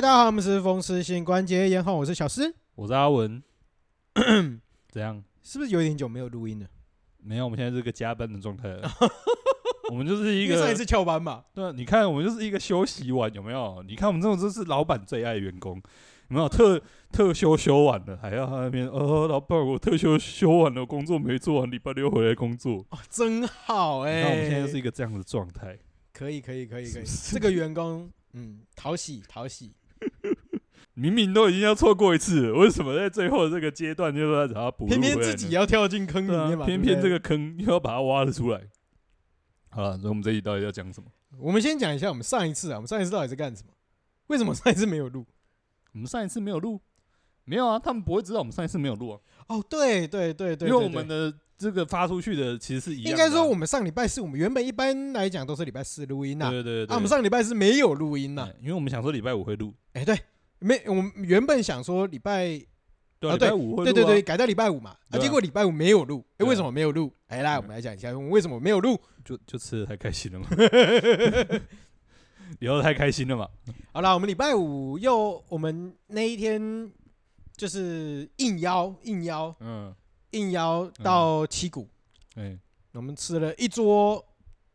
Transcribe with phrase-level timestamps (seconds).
[0.00, 3.42] 嗨，大家好，我们是风湿性关节炎后，我是小诗，我是阿文。
[4.88, 5.22] 怎样？
[5.42, 6.66] 是不是有点久没有录音了？
[7.18, 8.80] 没有，我们现在是个加班的状态。
[9.92, 11.44] 我们就是一个上一次翘班嘛。
[11.52, 13.84] 对，你看，我们就是一个休息晚，有没有？
[13.86, 16.48] 你看，我们这种就是老板最爱员工，有没有？
[16.48, 16.80] 特
[17.12, 22.82] 特休休完了，还要他那边哦，老板，我特休休完了，工作没做完，礼拜六回来工作。
[22.88, 24.22] 哦，真好哎、欸！
[24.22, 25.78] 那我们现在就是一个这样的状态。
[26.14, 27.04] 可以，可以，可以，可以。
[27.30, 29.74] 这个员工，嗯，讨喜，讨喜。
[31.00, 34.86] 明明都已经要错过一次了，为什么在最后这个阶段就要找他补？
[34.86, 36.66] 偏偏自己要跳进坑里面嘛、啊？
[36.66, 38.60] 偏偏这个坑又要把它挖了出来。
[39.70, 41.08] 好了，所以我们这一集到底要讲什么？
[41.38, 43.72] 我们先讲一下我们上一次啊，我们上一次到底在干什么？
[44.26, 45.24] 为什么上一次没有录？
[45.94, 46.78] 我们上一次没有录？
[47.44, 49.20] 没有啊，他们不会知道我们上一次没有录啊。
[49.48, 53.10] 哦，对对对对，因为我们的这个发出去的其实是一样、啊。
[53.10, 56.50] 应该说，我们上礼拜四，我们原本一般来讲都是礼拜四录音呐。
[56.50, 56.92] 对对对，对。
[56.92, 59.72] 啊，我们上礼拜四没有录音呐，因为我们想说礼拜五会录。
[59.94, 60.18] 哎，对。
[60.60, 62.44] 没，我们原本想说礼拜，
[63.18, 64.96] 对，礼拜五会录，对对对，改到礼拜五嘛。
[65.10, 67.12] 啊，结果礼拜五没有录，哎，为什么没有录？
[67.28, 69.00] 哎，来，我们来讲一下，我们为什么没有录？
[69.24, 70.46] 就就吃的太开心了嘛，
[72.60, 73.48] 聊的太开心了嘛。
[73.92, 76.90] 好了，我们礼拜五又我们那一天
[77.56, 79.94] 就是应邀应邀，嗯，
[80.32, 81.88] 应邀到七谷，
[82.34, 82.58] 哎，
[82.92, 84.22] 我们吃了一桌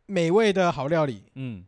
[0.08, 1.64] 美味的好料理，嗯，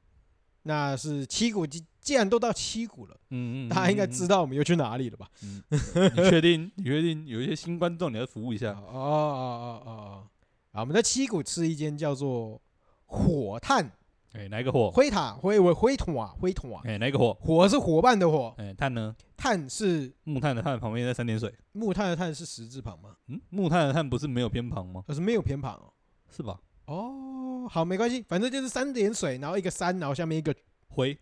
[0.63, 1.85] 那是七谷鸡。
[2.07, 5.29] 既然都到七股了，嗯嗯，大家应该知道我们又去哪里了吧？
[5.43, 5.61] 嗯，
[6.15, 6.71] 你确定？
[6.75, 7.27] 你确定？
[7.27, 8.71] 有一些新观众，你要服务一下。
[8.71, 10.27] 哦哦哦哦，
[10.71, 12.61] 啊，我们在七股吃一间叫做
[13.07, 13.91] 火炭，
[14.31, 14.89] 哎，哪一个火？
[14.89, 17.33] 灰塔，灰灰灰桶啊，灰桶啊，哎，哪一个火？
[17.41, 19.13] 火是伙伴的火，哎，炭呢？
[19.35, 21.53] 炭是木炭的炭，旁边在三点水。
[21.73, 23.17] 木炭的炭是十字旁吗？
[23.27, 25.03] 嗯，木炭的炭不是没有偏旁吗？
[25.05, 25.91] 可是没有偏旁哦，
[26.33, 26.57] 是吧？
[26.85, 30.55] 哦，好，没关系，反正就是三点水，然后一个山，然后下面一个
[30.87, 31.17] 灰。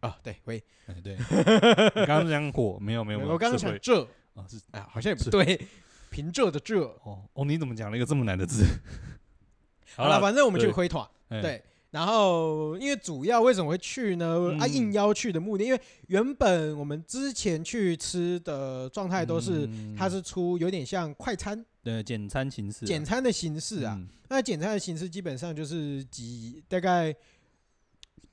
[0.00, 4.02] 啊，对，喂，哎，对，你刚刚讲火，没有，没有，没有，我刚刚讲这，
[4.34, 5.60] 啊，是，哎，好像也不对，
[6.10, 8.64] 平仄的仄，哦，哦，你怎么讲了一个这么难的字？
[9.96, 14.56] 好了，反正我们去灰团，对，然后因为主要为什么会去呢？
[14.58, 19.68] 啊，应邀去的目的，因为原本我们之前去吃的状态都是，
[19.98, 24.00] 它是出有点像快餐，的，简餐形式，简餐的形式啊，
[24.30, 27.14] 那简餐的形式基本上就是几大概。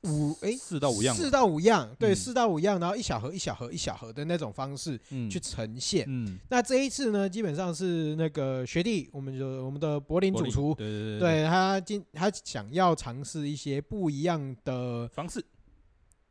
[0.07, 6.05] 五哎，四到五样，四到五样，对，四到五样，然后一小盒一小盒一小盒的那种方式去呈现。
[6.07, 15.43] 嗯，那这一次呢，基本上是那个学弟，我们就我们的柏林主厨，对对对，对他今他想要尝试一些不一样的方式，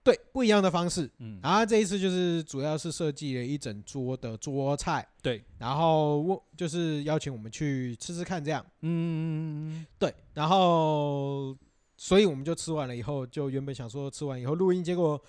[0.02, 1.10] 对，不一样的方式。
[1.18, 8.64] 嗯，然后这一次就是主要是设计了一整桌的桌菜，对，然后我就是邀请我们去吃吃看这样。
[8.80, 11.56] 嗯，对，然后。
[11.96, 15.20] 所以我们就吃完了以后，就原本想说吃完以后录音，结果，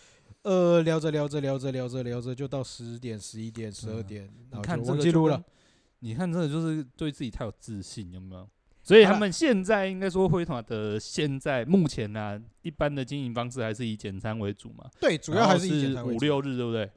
[0.42, 5.42] 呃，聊着聊着聊着聊着聊着，就到十点、十一点、十二点，然后就忘记录了。
[6.00, 8.48] 你看，这个就是对自己太有自信，有没有？
[8.84, 14.90] 所以他们现在应该说辉团的现在目前呢、啊，一般的经营方式还是以简餐为主嘛？
[15.00, 16.18] 对，主要还是以简餐为主。
[16.18, 16.90] 五六日对不对？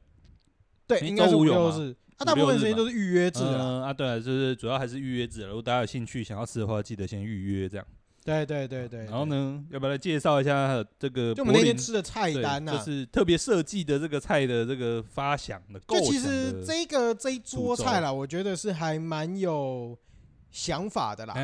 [0.86, 1.97] 对，应该是五六日。
[2.16, 3.86] 他大部分时间都是预约制啊。
[3.86, 5.47] 啊，对，就是主要还是预约制。
[5.47, 7.86] 如果大家有兴趣想要吃的话，记得先预约这样。
[8.25, 11.34] 对对对对，然后呢，要不要来介绍一下这个？
[11.34, 16.06] 就我们那天吃的菜单呐，就是特别设计的这个菜的这个发想的构想的。
[16.06, 19.98] 就其实这个这一桌菜啦，我觉得是还蛮有。
[20.50, 21.34] 想法的啦，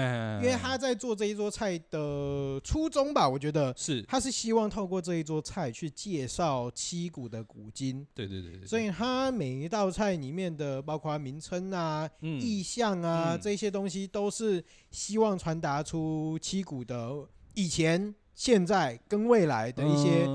[0.42, 4.02] 因为他在做这一桌菜的初衷吧，我觉得是。
[4.02, 18.14] 他是希望透过这一桌菜去介绍七股的古今，对对对，所以他每一道菜里面的包括名称啊、意象啊这些东西，都是希望传达出七股的以前。
[18.36, 20.27] 现在跟未来的一些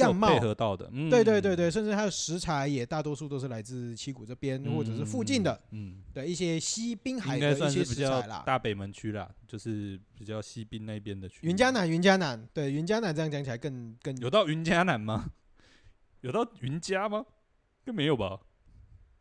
[0.00, 8.44] 样貌配合到的，对对对对，甚至它的食材也大多数都是来自七股这边或者是附近的，嗯，的一些西滨海的一些食材啦。
[8.46, 11.40] 大北门区啦，就是比较西滨那边的区。
[11.42, 15.32] 云嘉南，云嘉南，对，云嘉南这样讲起来更更有到云嘉南吗？
[16.20, 17.26] 有到云嘉吗？
[17.84, 18.38] 更没有吧。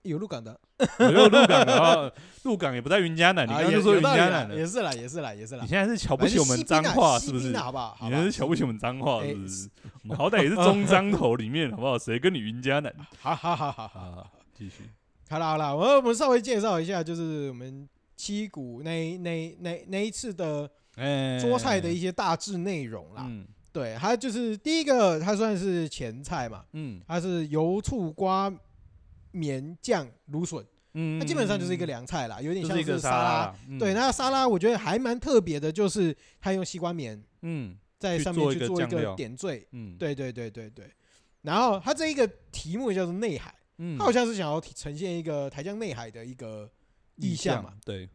[0.10, 0.60] 有鹿港的，
[1.00, 2.12] 有鹿港的啊，
[2.44, 5.64] 鹿港也不在云嘉南，你刚刚就说云嘉南的，也是啦，也是啦，也是啦。
[5.64, 7.56] 你现在是瞧不起我们脏话是不是？
[7.58, 7.98] 好不好？
[8.04, 9.70] 你现在是瞧不起我们脏话是不是？
[10.04, 11.98] 我们好歹也是中彰投里面好不好？
[11.98, 12.94] 谁跟你云嘉南？
[13.20, 14.90] 好好好好好，继续。
[15.30, 20.70] 好了好了，我我们稍微介绍一下，就是我们七股那那那那一次的
[21.42, 23.30] 桌菜的一些大致内容啦。
[23.74, 28.52] 对，它就是第一个，它算是前菜嘛，嗯，它是油醋瓜。
[29.32, 33.56] 绵酱芦笋，嗯，它基本上就是一个凉菜啦，有点像是沙拉。
[33.80, 40.92] 对，那沙拉我觉得还蛮特别的，就是它用西瓜棉，嗯，在上面去做一个点缀，嗯，对对对对对。
[41.42, 46.70] 然后它这一个题目叫做内海，嗯，它好像是想要呈现一个台江内海的一个
[47.18, 48.10] 意象嘛，对，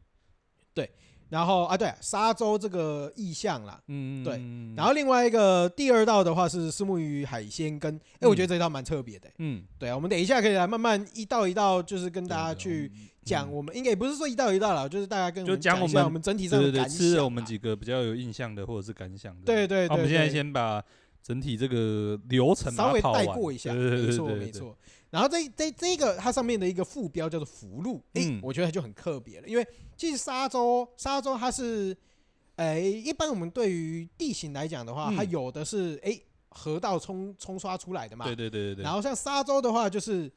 [0.74, 0.90] 对。
[1.32, 4.34] 然后啊，对，沙洲这个意象啦，嗯，对。
[4.76, 12.92] 然后另外一个第二道的话是石目鱼海鲜羹，哎，我觉得这一道蛮特别的，嗯，对啊，我们等一下可以来慢慢一道一道，就是跟大家去
[13.24, 13.50] 讲。
[13.50, 19.40] 我们应该也不是说一道一道了，就是大家跟就讲我们我们整体上的感想，吃了我们几个比较有印象的或者是感想的。
[19.46, 20.84] 对对对，我们现在先把
[21.22, 24.76] 整体这个流程稍微带过一下，没错没错。
[25.12, 31.94] 然后这这这个它上面的一个副标叫做福禄，哎、欸，我觉得它就很特别了，因为其实沙洲沙洲它是，
[32.56, 38.82] 哎、欸，一般我们对于地形来讲的话，它有的是哎、欸、河道冲冲刷出来的嘛，对对对对对。
[38.82, 40.32] 然后像沙洲的话，就是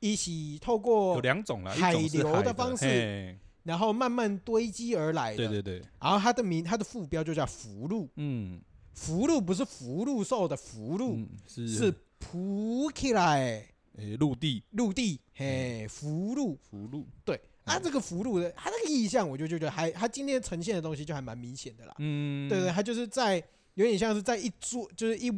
[0.00, 5.82] 一起透过有两种了，海流的方式，然后慢慢堆积而来的，对对对。
[6.00, 8.58] 然后它的名它的副标就叫福禄，嗯，
[8.94, 13.68] 福禄不是福禄寿的福禄，是是浮起来。
[13.96, 23.36] 诶，陆地，陆地，嘿，福禄，福禄，对，啊，这个福禄的，它那个意象，我就觉得还，它今天呈现的东西就还蛮明显的啦，嗯，对对，它就是在
[23.74, 25.30] 有点像是在一座，就是一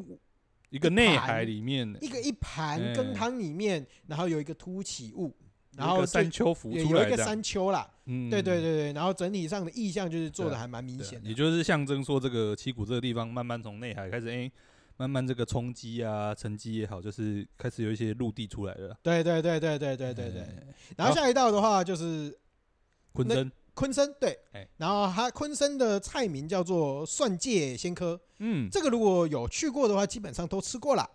[0.70, 5.30] 一个内海里面，一个一盘羹汤里面，然后有一个凸起物，
[5.76, 14.50] 然后山丘浮出来，有一个山丘啦，嗯，对对对对，然后整体上的意象就是做的还蛮明显的，也就是象征说这个七股这个地方慢慢从内海开始，哎。
[14.98, 18.96] 慢慢这个冲积啊，沉积也好，就是开始有一些陆地出来了。
[19.02, 20.46] 对对对对对对对对。
[20.96, 22.34] 然后下一道的话就是
[23.12, 24.38] 昆生，昆生对。
[24.78, 28.18] 然后它昆生的菜名叫做蒜芥鲜科。
[28.38, 31.06] 嗯，这个如果有去过的话，基本上都吃过了。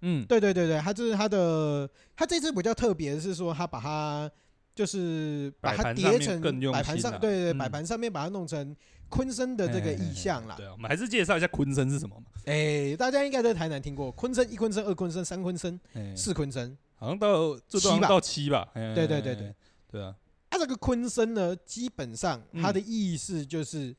[0.00, 4.30] 嗯，对对对对，它就是它的，它这次比较特别的是说，它把它
[4.74, 6.40] 就是把它叠成
[6.72, 8.74] 摆盘上，对对，摆盘上面把它弄成。
[9.10, 12.26] 鲲鯓的这个意象啦，对啊，我们还是介绍一下昆生是什么嘛。
[12.46, 15.78] 哎，大家应该在台南听过昆生，一昆生，二昆生，三鲲鯓，
[16.16, 18.68] 四昆生，好像到七吧，到七吧。
[18.72, 19.54] 对对对对
[19.90, 20.14] 对啊。
[20.48, 23.94] 它这个昆生呢，基本上它的意思就是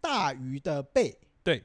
[0.00, 1.16] 大鱼的背。
[1.42, 1.62] 对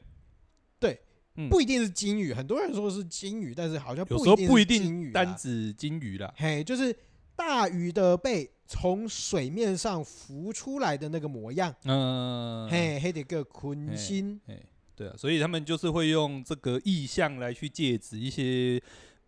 [0.80, 1.01] 对，
[1.50, 6.33] 不一定是金鱼，很多人说是金鱼，但是好像有时候不一定单指金鱼啦。
[6.38, 6.95] 嘿，就是
[7.36, 8.50] 大鱼的背。
[8.72, 14.58] 从水面上浮出来的那个模样，嗯，嘿，嘿，这个坤心，哎，
[14.96, 18.82] 对啊，所以他们就是会用这个意象来去借指一些，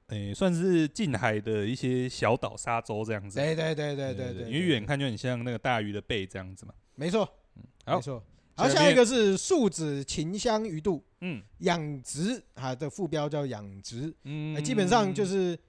[0.07, 3.37] 诶，算是近海的一些小岛、沙洲这样子。
[3.37, 6.73] 对对对对对对，因为远看就很像那个大鱼的背这样子嘛。
[6.95, 7.63] 没错，嗯，
[7.95, 8.23] 没错。
[8.55, 15.59] 好，下一个是树脂秦香鱼肚，嗯，养殖，啊的副标叫养殖，嗯，基本上就是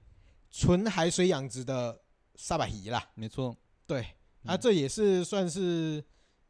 [0.49, 1.99] 纯海水养殖的
[2.35, 3.05] 沙白鱼啦。
[3.15, 3.53] 没错。
[3.87, 4.05] 对，
[4.45, 6.03] 啊，这也是算是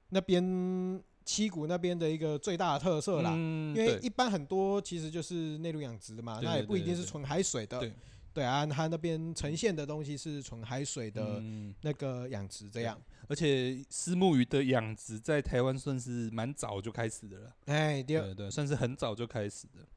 [0.09, 3.31] 那边七股那边的一个最大的特色啦。
[3.31, 7.91] 因为一般很多其实就是内陆养殖的嘛，那也不一定是纯海水的。
[8.33, 11.41] 对啊，它那边呈现的东西是纯海水的
[11.81, 13.01] 那个养殖这样。
[13.29, 17.55] 而且虱目鱼的养殖在台湾算是蛮早就开始的了。
[17.65, 19.87] 哎，对对，算是很早就开始的。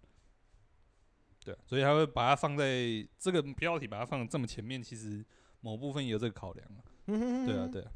[1.44, 5.24] 对，所以他会把它放在这个标题，把它放在这么前面，其实
[5.60, 6.68] 某部分也有这个考量。
[7.08, 7.90] 嗯，对啊，对啊，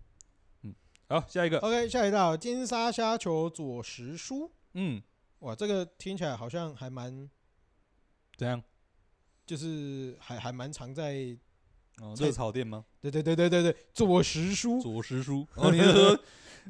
[0.63, 0.75] 嗯，
[1.09, 5.03] 好，下一个，OK，下一道金沙虾球佐时蔬，嗯，
[5.41, 7.29] 哇，这个听起来好像还蛮
[8.37, 8.63] 怎样？
[9.45, 11.37] 就是还还蛮常在
[12.01, 12.85] 哦热炒店吗？
[13.03, 16.19] 对对对对对对，佐时蔬，佐时蔬， 哦，你是说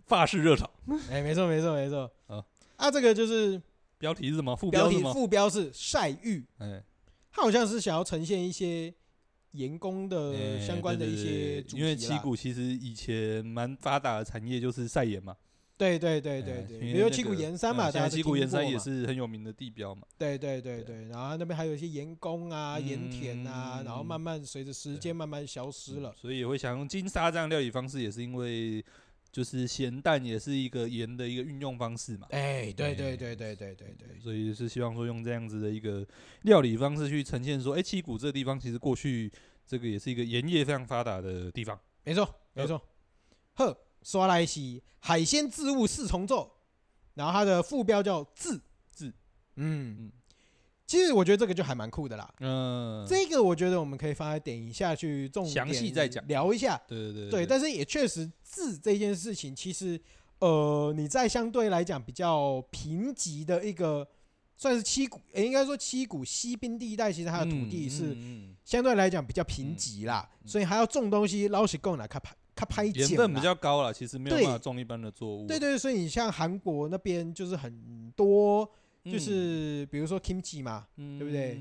[0.06, 0.68] 法式热炒？
[1.08, 2.44] 哎，没错没错没错，啊，
[2.76, 3.62] 啊，这个就是
[3.98, 4.56] 标题是什么？
[4.56, 6.82] 副标题副标是晒玉，哎，
[7.30, 8.92] 他好像是想要呈现一些。
[9.52, 15.36] 盐工的相关的一些，因为七股其实以前蛮发达的产业就是晒盐嘛。
[15.74, 20.02] 对对对对对，比如七股盐山嘛，大家七股盐山也是很有名的地标嘛。
[20.16, 26.14] 对对对对，然后那边还有一些盐工啊、盐田啊，然后慢慢随着时间慢慢消失了。
[26.16, 28.84] 所以也会想用金沙这样料理方式，也是因为
[29.32, 32.28] 就是咸淡也是一个盐的一个运用方式嘛。
[32.30, 36.06] 哎，对对对对对对对，所以是希望说用这样子的一个
[36.42, 39.32] 料理方式去呈现说，哎，七股这个地方其实过去。
[39.64, 42.78] 这个也是一个盐业非常发达的地方，没错，没错。
[43.54, 46.52] 呵，刷来西海鲜置物四重奏，
[47.14, 48.60] 然后它的副标叫“字”
[48.90, 49.06] 字”，
[49.56, 50.12] 嗯嗯。
[50.92, 56.22] 其实我觉得这个就还蛮酷的啦，嗯，这个我觉得我们可以放在点一下去重点详细再讲。
[56.28, 57.46] 聊一下，对对对，对。
[57.46, 59.98] 但是也确实“字”这件事情，其实
[60.40, 64.06] 呃，你在相对来讲比较贫瘠的一个。
[64.54, 68.16] 算是七股，欸、应该说七股西滨地带，其实它的土地是
[68.64, 75.48] 相对来讲比较贫瘠啦，嗯嗯、所以还要种东西，捞起够来它拍它拍盐分比较高了，其实没有办法种一般的作物。
[75.48, 78.70] 對对对，所以你像韩国那边就是很多，
[79.04, 81.60] 就是比如说 kimchi 嘛，嗯、对不对？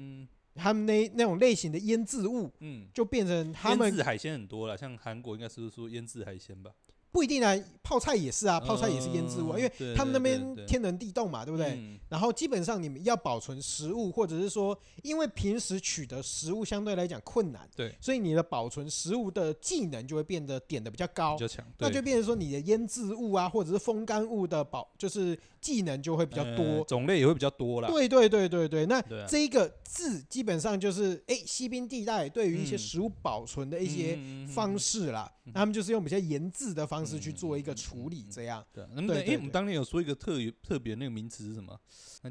[0.53, 6.71] 他们那那种类型的腌制物，嗯，就变成他们腌制海鲜很多了，像韩国应该是说腌制海鲜吧。
[7.11, 7.53] 不一定啊，
[7.83, 11.99] 泡菜也是啊，泡菜也是腌制物，因为他们那边天然地冻嘛，对不对？
[12.07, 27.89] 然后基本上你们要保存食物，或者是说，因为平时取得食物相对来讲困难，对，所以你的保存食物的技能就会变得点的比较高，比较强，那就变成说你的腌制物啊，或者是风干物的保，就是技能就会比较多，种类也会比较多啦。
[27.89, 37.21] 对对对对对，那这一个字基本上就是哎，西滨地带对于一些食物保存的一些方式啦，他们就是用比较腌制的方式。
[37.21, 38.65] 去做一个处理，这样。
[38.73, 41.79] 对，那么，哎，我们当年有说一个特特别那个名词是什么？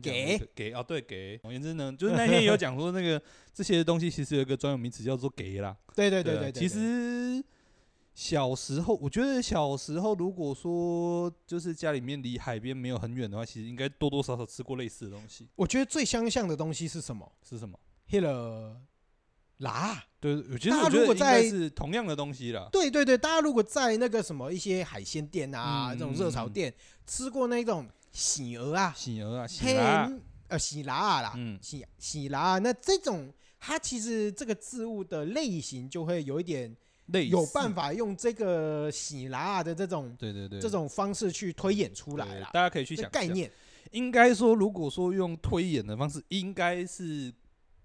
[0.02, 1.38] 给给啊，对，给。
[1.38, 3.22] 总而言之呢，就是那天也有讲说，那个
[3.54, 5.76] 这些东西其实有一个专有名词叫做“给”啦。
[5.94, 6.50] 对对对对。
[6.50, 7.44] 其实
[8.14, 15.46] 小时候，我觉得小时候如果说就是家里面离海边没有很远的话，其实应该多多少少吃过类似的东西。
[15.54, 17.30] 我觉得最相像的东西是什么？
[17.48, 18.76] 是什么？Hello。
[19.60, 22.68] 辣，对，我觉得大家如果在是同样的东西了。
[22.72, 26.72] 对对对，大家如果在那个什么一些海鲜店啊，这种热炒店
[27.06, 30.10] 吃过那种喜鹅啊，喜鹅啊，喜辣，
[30.48, 36.74] 呃，喜辣啦，嗯，喜喜拉，那这种它其实这个字物的类型就会有一点
[37.06, 42.48] 类，有办法用这个喜拉的这种，对对对，这种方式去推演出来了。
[42.52, 43.50] 大家可以去想概念，
[43.90, 47.30] 应该说，如果说用推演的方式，应该是。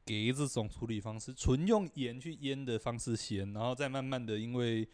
[0.06, 4.88] 给这种处理方式，纯用盐去腌的方式咸，然后再慢慢的，因为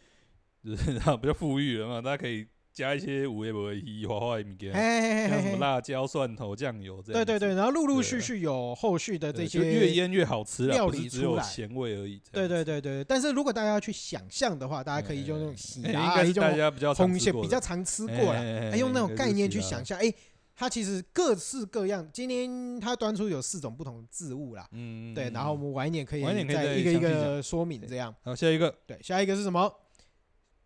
[0.64, 7.22] 就是 比较富裕了嘛，大家可以加一些五味博一花花米给，像什么辣椒、蒜头、酱油这样。
[7.22, 12.18] 对对对，然后陆陆续续有后续的这些，越腌越好吃，料理只有咸味而已。
[12.32, 20.10] 对对对对，但是如果大家要去想象的话，大家可以用那种洗牙，应该是大家比较红线比较常吃过了，用那种概念去想象，哎。
[20.54, 28.14] 它其实各式各样，今天它端出有四种不同的字物啦，嗯，对，然后我们晚一点可以再一个一个说明这样。
[28.22, 29.72] 好，下一个，对，下一个是什么？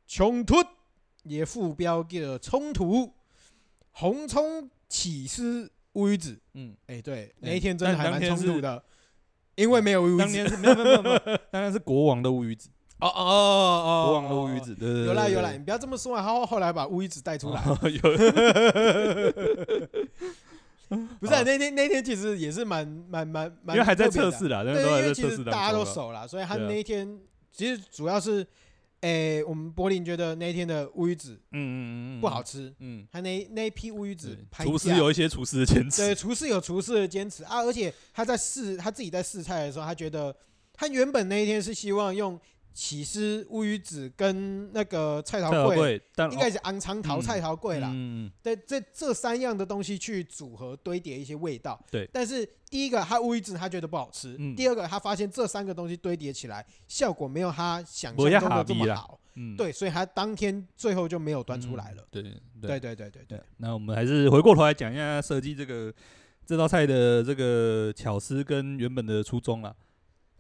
[0.07, 0.57] 穷突，
[1.23, 3.13] 也副标叫冲突，
[3.93, 8.85] 红冲起司乌鱼子，嗯，哎，对，那一天真的还蛮冲突的，
[9.55, 11.19] 因为没有乌鱼子，当年是没有没有没有，
[11.51, 12.69] 当然是国王的乌鱼子。
[12.99, 16.23] 哦哦哦，国王的乌鱼子，对对对，有啦有啦，你不要这么说啊！
[16.23, 18.01] 后后来把乌鱼子带出来，有，
[21.21, 27.19] 不是 那天那天其实也是蛮蛮蛮蛮，因为还在测试啦，对，因为其实大家都熟了，所以他那一天
[27.53, 28.47] 其实主要是，
[29.01, 40.35] 诶，我们柏林觉得那一天的乌鱼子，嗯嗯嗯，不好吃，嗯，他那那一批乌鱼子，厨师有一些厨师的坚持，对，厨师有厨师的坚持啊，而且他在试他自己在试菜的时候，他觉得
[40.73, 42.41] 他原本那一天是希望用。
[42.77, 45.99] 起司乌鱼子跟那个菜头贵，
[46.31, 47.91] 应该是昂长桃菜头粿啦。
[47.91, 51.83] 嗯，对，这这三样的东西去组合堆叠一些味道。
[51.91, 59.19] 对，但是第一个他乌鱼子他觉得不好吃，第二个他发现这三个东西堆叠起来效果没有他想象中的这么好。
[59.37, 62.07] 嗯，对，所以他当天最后就没有端出来了。
[62.11, 63.41] 对，对，对，对，对，对。
[63.57, 65.91] 那我们还是回过头来讲一下设计这个
[66.45, 69.75] 这道菜的这个巧思跟原本的初衷啦。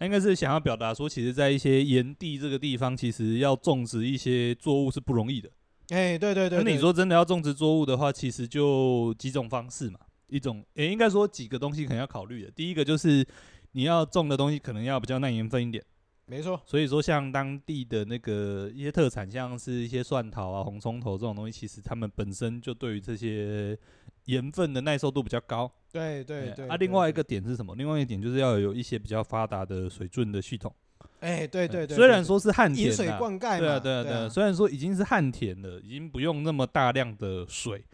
[0.04, 5.48] 应该是想要表达说，其实，在一些炎地这个地方，其实要种植一些作物是不容易的。
[5.88, 6.62] 哎，对对对。
[6.62, 9.98] 那你说真的要种植作物的话，其实就几种方式嘛。
[10.28, 12.50] 一种，诶，应该说几个东西可能要考虑的。
[12.50, 13.26] 第一个就是
[13.72, 15.82] 你要种的东西可能要比较耐盐分一点。
[16.26, 16.60] 没错。
[16.66, 23.78] 所以说，像当地的那个一些特产，像是一些蒜头啊、红葱头这种东西，其实他们本身就对于这些。
[24.26, 26.68] 盐分的耐受度比较高，对对对。
[26.68, 27.74] 啊，另外一个点是什么？
[27.74, 30.72] 另外一个点就是要有一些比较发达的水圳的系统。
[31.20, 31.96] 哎，对对对。
[31.96, 34.28] 虽然说是旱田，引水灌溉嘛，对啊对啊对啊。
[34.28, 37.84] 虽然说已经是旱田了，已经不用那么大量的水，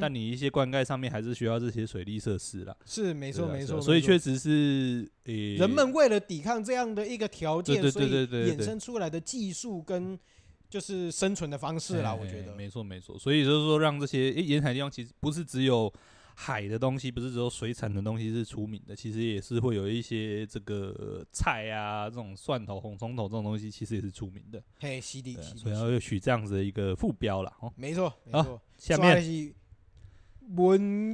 [0.00, 2.74] 但你一些灌溉上面还是需要这些水利设施啦。
[2.84, 3.80] 是没错没错。
[3.80, 10.18] 所以确实是，诶，人们为了抵抗这样的一个条件，所以衍生出来的技术跟。
[10.72, 15.92] 就是生存的方式啦，我觉得没错没错，所以就是说，让这些诶沿海地方其实不是只有
[16.34, 24.64] 海的东西，不是只有水产的东西是出名的，其实也是会有一些这个菜啊，这种蒜头、红葱头这种东西，其实也是出名的。
[24.80, 27.70] 嘿，犀利犀利，所以要取这样子的一个副标了哦。
[27.76, 29.54] 没错没错，下面
[30.56, 31.12] 文，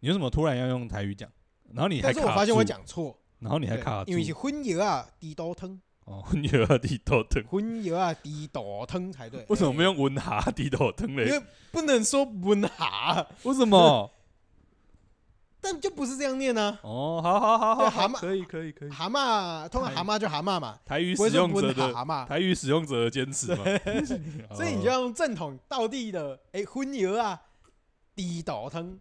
[0.00, 1.32] 你为什么突然要用台语讲？
[1.72, 5.80] 然后你还，但是我发现我讲错，然后你还卡住，因为是荤油啊，地刀汤。
[6.12, 9.44] 哦，荤油啊，地豆汤，荤油啊，地豆汤才对。
[9.48, 11.24] 为什么没用温蛤地豆汤嘞？
[11.24, 14.10] 因为不能说温蛤，为什么？
[15.64, 16.76] 但就不是这样念呢。
[16.82, 18.90] 哦，好好好好，蛤蟆可以可以可以。
[18.90, 20.78] 蛤蟆，通常蛤蟆就蛤蟆嘛。
[20.84, 23.64] 台语使用者的台语使用者的坚持嘛。
[24.54, 27.40] 所以你就要用正统道地的，哎，荤油啊，
[28.14, 28.98] 地豆汤。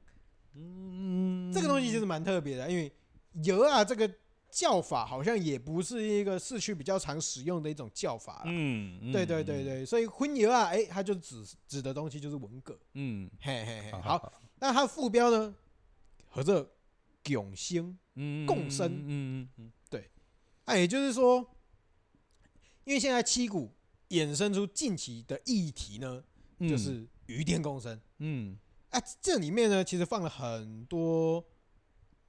[0.56, 2.90] 嗯，这个东西其实蛮特别的，因为
[3.44, 4.10] 油啊这个。
[4.52, 8.44] 叫法好像也不是一个市区比较常使用的一种叫法。
[8.46, 12.78] 嗯，嗯对对对对，所以荤油啊，哎，它就指指的东西就是文革。
[12.94, 15.56] 嗯，嘿嘿嘿，好，好，好，那它副标呢，
[16.28, 16.70] 和这
[17.24, 17.98] 共生，
[18.46, 20.10] 共生，嗯嗯嗯，对，
[20.66, 21.40] 那也就是说，
[22.84, 23.72] 因为现在七股
[24.10, 26.24] 衍生出近期的议题呢，
[26.60, 28.00] 就是鱼电共生。
[28.18, 28.58] 嗯，
[28.90, 31.44] 啊，这里面呢，其实放了很多。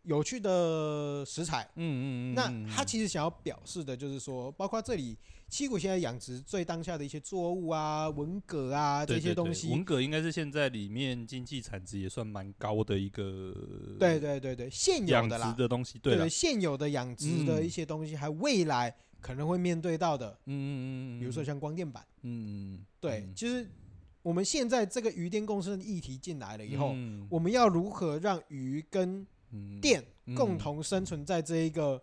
[0.02, 5.16] 有趣的食材，嗯嗯嗯，那他其实想要表示的就是说，包括这里
[5.48, 13.54] 七股现在养殖最当下的一些作物啊，文蛤啊这些东西，文蛤应该是现在里面经济产值也算蛮高的一个，
[13.98, 15.54] 对对对对，现有的啦。
[15.56, 23.70] 的东西，对，现有的养殖的一些东西，还未来可能会面对到的，嗯嗯嗯，比如说像光电板，嗯嗯，对，其实
[24.22, 26.96] 我们现在这个鱼电共生的议题进来了以后，
[27.28, 29.24] 我们要如何让鱼跟
[29.80, 30.04] 电
[30.36, 32.02] 共同生存在这一个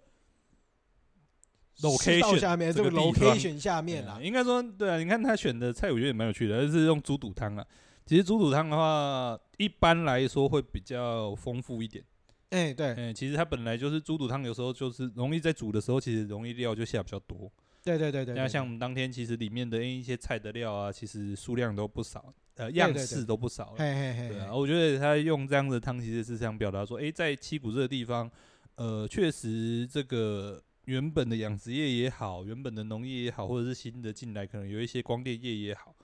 [1.82, 4.98] location 下面，这个 location 下面啊，应该说对啊。
[4.98, 7.66] 你看他选的菜，我觉得也蛮有趣的，是用猪肚汤啊。
[8.06, 12.04] 其实猪肚汤的话，一般来说会比较丰富一点。
[12.50, 17.52] 哎，对，哎，其实它本来就是猪肚汤，有时候就是容易在煮的时候，其实容易料就下比较多。
[17.84, 18.34] 对对对对。
[18.34, 22.34] 那像我们当天其实里面的一些菜的料啊，其实数量都不少。
[22.60, 28.30] 呃，样式都不少了，对啊，我觉得他用这样的汤，其实是想表达说，诶，在七股这个地方，
[28.76, 35.96] 呃，确实这个原本的养殖业也好，原本的农业也好，或者是新的进来，可能有一些光电业也好，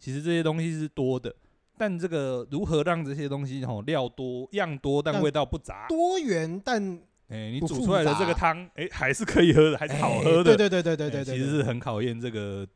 [0.00, 1.32] 其实这些东西是多的，
[1.78, 6.82] 但这个如何让这些东西吼料多样多，但味道不杂，多元但
[7.28, 12.66] 诶，你煮出来的这个汤，诶，还是可以喝的，还是好喝的，对对对对对对，其实是很考验这个。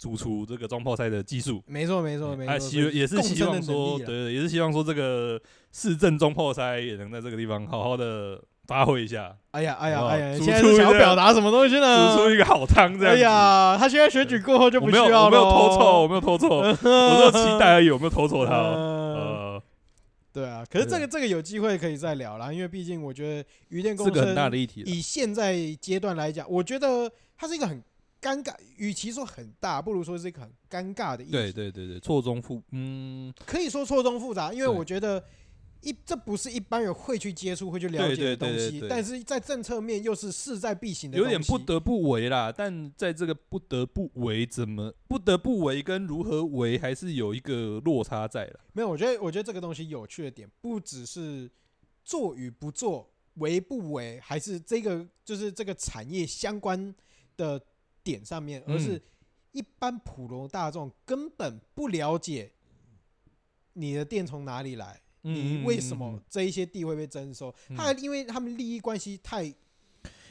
[0.00, 5.38] 煮出这个装泡菜的技术，没错没错没错，他希也是希望说，对，也是希望说这个
[5.72, 9.36] 市政装泡菜也能在这个地方好好的发挥一下。
[9.50, 12.16] 哎呀哎呀哎呀，现在想要表达什么东西呢？
[12.16, 13.14] 煮出一个好汤这样。
[13.14, 15.24] 哎呀，他现在选举过后就不需要了。
[15.26, 18.54] 我没有偷错，我没有偷错， 我说期待而已，我没有偷错他。
[18.54, 19.62] 呃，
[20.32, 24.82] 对啊，可是这个这个有机会可以再聊啦，因为毕竟我觉得鱼电共生是个很大的议题。
[24.86, 27.82] 以现在阶段来讲，我觉得它是一个很。
[28.20, 31.32] 尴尬，与其说很大，不如说是一个很尴尬的意思。
[31.32, 35.24] 对对对对，错综复，嗯，可以说错综复杂，因为我觉得
[35.80, 42.52] 一这不是一般人会去接触、会去了解的东西，但是在政策面又是势在必行的，有点不得不为啦。
[42.54, 48.60] 但在这个不得不为，怎么不得不为跟如何为，还是有一个落差在了。
[48.74, 51.50] 没有，我觉得我觉得这个东西有趣的点，不只是
[52.04, 56.94] 做与不做，为不为，还是这个就是这个产业相关
[57.38, 57.58] 的。
[58.02, 59.00] 点上面，而是
[59.52, 62.50] 一般普罗大众根本不了解
[63.72, 67.54] 你的电从哪里来，你为什么这一些地会被征收？
[67.76, 69.44] 他因为他们利益关系太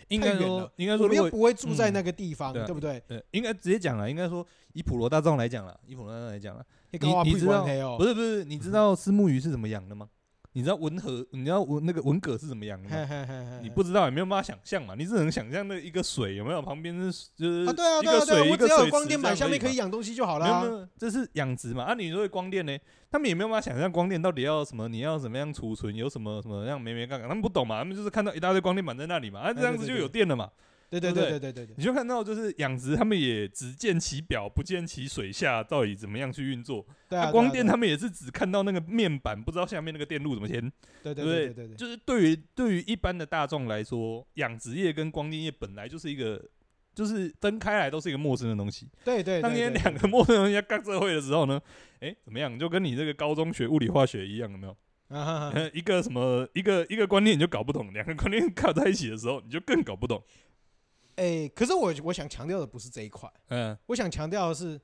[0.07, 3.01] 应该远了，应该说我们又不会住在那个地方，对不对？
[3.07, 6.99] 对，应该直接讲了，应该说以普罗大众来讲了，以普罗大众来讲了，你
[7.31, 7.63] 你知道
[7.97, 8.43] 不是不是？
[8.45, 10.09] 你知道丝木鱼是怎么养的吗？
[10.53, 13.59] 你知道文和，你知道文那个文革是怎么样的吗？
[13.61, 14.95] 你不知道也没有办法想象嘛。
[14.97, 20.45] 你只能想象那一个水有没有旁边是就是啊，对啊，对啊，对啊，我只要有光电板下面可以养东西就好了。
[20.45, 21.83] 没有没有，这是养殖嘛。
[21.83, 22.77] 啊，你说光电呢？
[23.11, 27.79] 他们也没有办法想象光电到底要什么，你要怎么样储存，有什么什么样没没杠杆，他们不懂嘛。
[27.79, 30.49] 他们就是看到一大堆光电板在那里嘛，啊，这样子就有电了嘛。
[30.89, 36.83] 对对对对对对，你就看到就是养殖，他们也只见其表，不见其水下到底怎么样去运作。
[37.07, 40.59] 对啊，光电他们也是只看到那个面板，不知道下面那个电路怎么牵。
[41.03, 46.43] 对对对对对，就是对于对于一般的大众来说，养殖业跟光电业本来就是一个，
[46.95, 48.89] 就是分开来都是一个陌生的东西。
[49.05, 51.61] 对对，当年两个陌生的东西要干社会的时候呢，
[51.99, 52.57] 哎，怎么样？
[52.57, 54.75] 就跟你这个高中学物理化学一样，有没有？
[55.73, 60.23] 一个什么一个一个观念你就搞不懂，两个观念靠在一起的时候，你就更搞不懂。
[61.19, 64.79] 哎、欸，可是我我想强调的不是这一块，嗯，我想强调的是。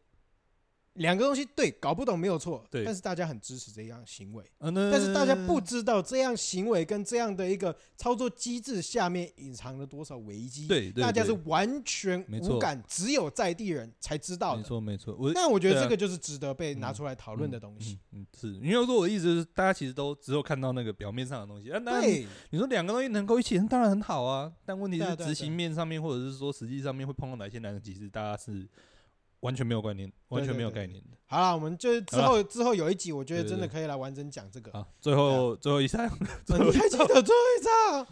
[0.96, 15.16] 两个东西对，搞不懂没有错，对，但是大家很支持这样行为，但是大家不知道这样行为跟这样的一个操作机制下面隐藏了多少危机，对，大家是完全无感，只有在地人才知道的，没错没错。
[15.20, 18.00] 我那我觉得这个就是值得被拿出来讨论的东西。
[18.14, 28.66] 嗯，是，因为说我的意思是，大家其实都只有看到那个表面上的东西，那你说两个东西能够一起，当然很好啊，但问题是执行面上面，或者是说实际上面会碰到哪些难题，其实大家是。
[29.46, 31.18] 完全没有概念，完全没有概念的。
[31.28, 34.72] 好了，我们就之后之后有一集，我觉得真的可以来完整讲这个。
[34.72, 36.04] 好，最后最后一场，
[36.48, 38.08] 你还记得最后一场？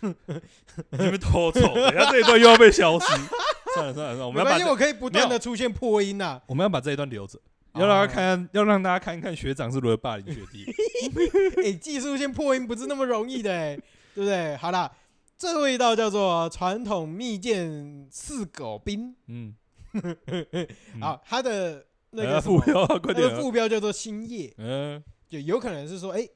[0.90, 3.06] 你们偷走，等下这一段又要被消失。
[3.74, 6.40] 算了算了算了，我们要把，我可以不断的出现破音呐。
[6.46, 7.40] 我们要把这一段留着，
[7.74, 10.66] 要让他看，要让大家看一看学长是如何霸凌学弟。
[11.64, 13.76] 哎，技术性破音不是那么容易的，哎，
[14.14, 14.56] 对不对？
[14.56, 14.90] 好了。
[15.38, 19.16] 最后一道叫做传统蜜饯四狗冰。
[19.26, 19.54] 嗯，
[21.00, 24.52] 好，它的那个副标， 快点，副标叫做新业。
[24.58, 26.28] 嗯，就有可能是说，哎，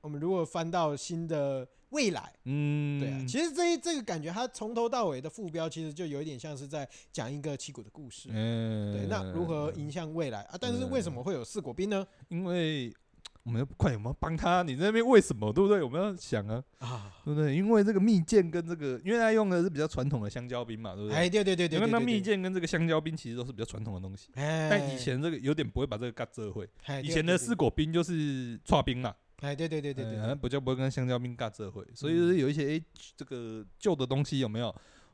[0.00, 1.66] 我们如果翻到新的。
[1.90, 10.54] 未来，嗯，对啊，其实这这个感觉，它从头到尾的副标其实就有一点像是在讲一个七股的故事，嗯，对，那如何迎向未来啊？
[10.60, 12.06] 但是为什么会有四果冰呢？
[12.28, 12.94] 因为
[13.42, 15.82] 我们要快点，我们要帮他，你在那边为什么，对不对？
[15.82, 17.56] 我们要想啊，啊，对不对？
[17.56, 21.16] 因为这个蜜饯跟这个，因为它用的是比较传统的香蕉冰嘛，对不对？
[21.16, 26.68] 哎，对对对对，因为那蜜饯跟这个香蕉冰其实都是比较传统的东西，但以前这个有点不会把这个嘎这会，
[27.02, 29.14] 以前的四果冰就是串冰嘛。
[29.40, 32.84] 哎，对对对对对，好像不叫不会跟香蕉冰尬这会，所以就是有一些哎，
[33.16, 34.66] 这个旧的东西有没有？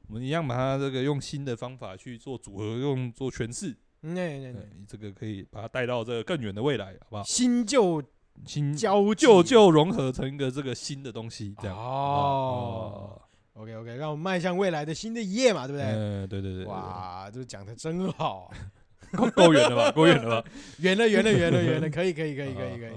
[0.08, 3.76] 我们一样把它这个用新的方法去做组合，用做诠释。
[4.02, 7.24] 对对对，这个可以把它带到这个更远的未来，好不好？
[7.24, 8.00] 新旧
[8.44, 13.20] 新交旧旧融合成一个这个新的东西，这样哦。
[13.54, 15.86] OK OK，让我们迈向未来的新的一页嘛，对不对？
[15.86, 16.64] 嗯，对对对。
[16.66, 18.52] 哇，这讲的真好，
[19.16, 19.90] 够够远了吧？
[19.92, 20.50] 够远了吧？
[20.78, 22.92] 远了，远了，远了，远了，可以，可以，可以，可以，可以。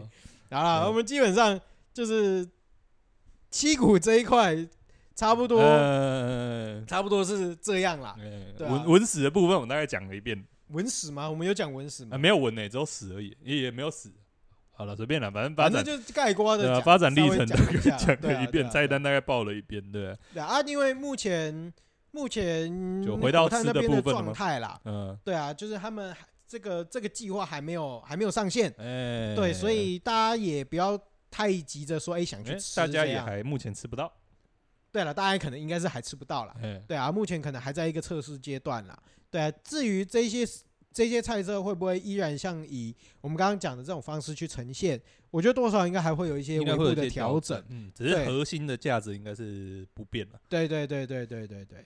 [0.52, 1.60] 好了，我们基本上
[1.94, 2.46] 就是
[3.50, 4.68] 七股这一块，
[5.16, 5.62] 差不多，
[6.86, 8.16] 差不多是这样啦。
[8.60, 10.44] 文文史的部分，我大概讲了一遍。
[10.68, 11.30] 文史吗？
[11.30, 12.18] 我们有讲文史吗？
[12.18, 14.12] 没有文呢，只有史而已，也也没有史。
[14.80, 20.18] 好了，随便了，反正反正就概括的发展历程都讲了 一遍，菜单大概报了一遍，对。
[20.34, 21.74] 对啊，因为目前
[22.12, 24.80] 目前就回到吃的部分状态啦。
[24.86, 26.16] 嗯，对啊，就是他们。
[26.52, 34.12] 这个这个计划还没有还没有上线，欸、对，所以大家也不要太急着说，哎，想去吃，大家也还目前吃不到。
[34.92, 38.98] 对了，大家可能应该是还吃不到了，欸、对啊，目前可能还在一个测试阶段啦。
[39.30, 40.44] 对啊，至于这些
[40.92, 45.00] 这些菜色会不会依然像以我们刚刚讲的这种方式去呈现，
[45.32, 50.40] 我觉得多少应该还会有一些微步的调整，嗯，只是核心的价值应该是不变了。
[50.50, 51.86] 对对对对对对对。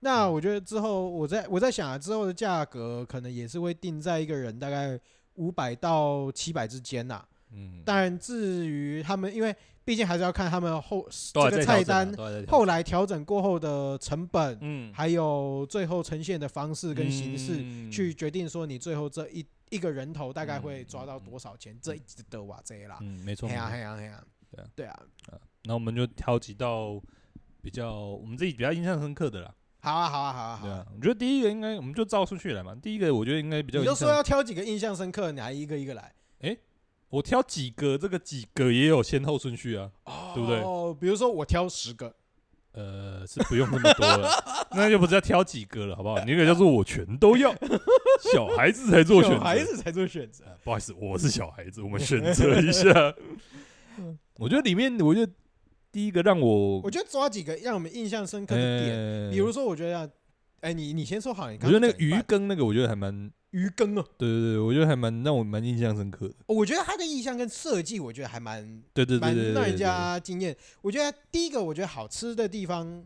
[0.00, 4.98] 那我觉得之后我在我在想啊，之后的价格可能也是会定在一个人大概
[5.34, 7.24] 五百到七百之间呐。
[7.50, 9.54] 嗯，但至于他们，因为
[9.88, 12.14] 毕竟还是要看他们后这个菜单
[12.46, 22.98] 后来调整过后的成本，嗯，还有最后呈现的方式跟形式，去决定说你最后这一一个人头大概会抓到多少钱，这一集的哇这啦。
[23.00, 23.48] 嗯，没错。
[23.48, 25.40] 嘿呀嘿呀嘿呀，对啊对啊。
[25.64, 27.00] 那我们就挑几道
[27.62, 29.54] 比较我们自己比较印象深刻的啦。
[29.80, 30.74] 好啊，好啊，好啊，好啊！
[30.80, 32.74] 啊我觉得第一个应该，我们就照出去来嘛。
[32.74, 33.78] 第一个，我觉得应该比较。
[33.78, 36.12] 你就说要挑几个印象深刻，你还一个一个来？
[37.10, 40.60] 我挑几个，这个几个也有先后顺序啊，哦、对不对？
[40.60, 42.14] 哦，比如说我挑十个，
[42.72, 44.30] 呃，是不用那么多了，
[44.72, 46.18] 那就不是要挑几个了，好不好？
[46.24, 47.54] 你那个叫做我全都要，
[48.32, 50.44] 小孩子才做选择，小孩子才做选择。
[50.64, 53.14] 不好意思，我是小孩子，我们选择一下。
[54.38, 55.32] 我觉得里面，我觉得。
[55.90, 60.08] 第一个让我，我觉得抓几个让我们印象深刻的点，比如说，我觉得，
[60.60, 66.34] 哎，你你先说好，你我觉得那个鱼羹那个，我觉得还蛮鱼羹哦，对对对，我觉得还蛮让我蛮印象深刻的。
[66.46, 70.56] 我觉得它的意象跟设计，我觉得还蛮对对对，蛮让人家惊艳。
[70.82, 73.04] 我觉得第一个，我觉得好吃的地方，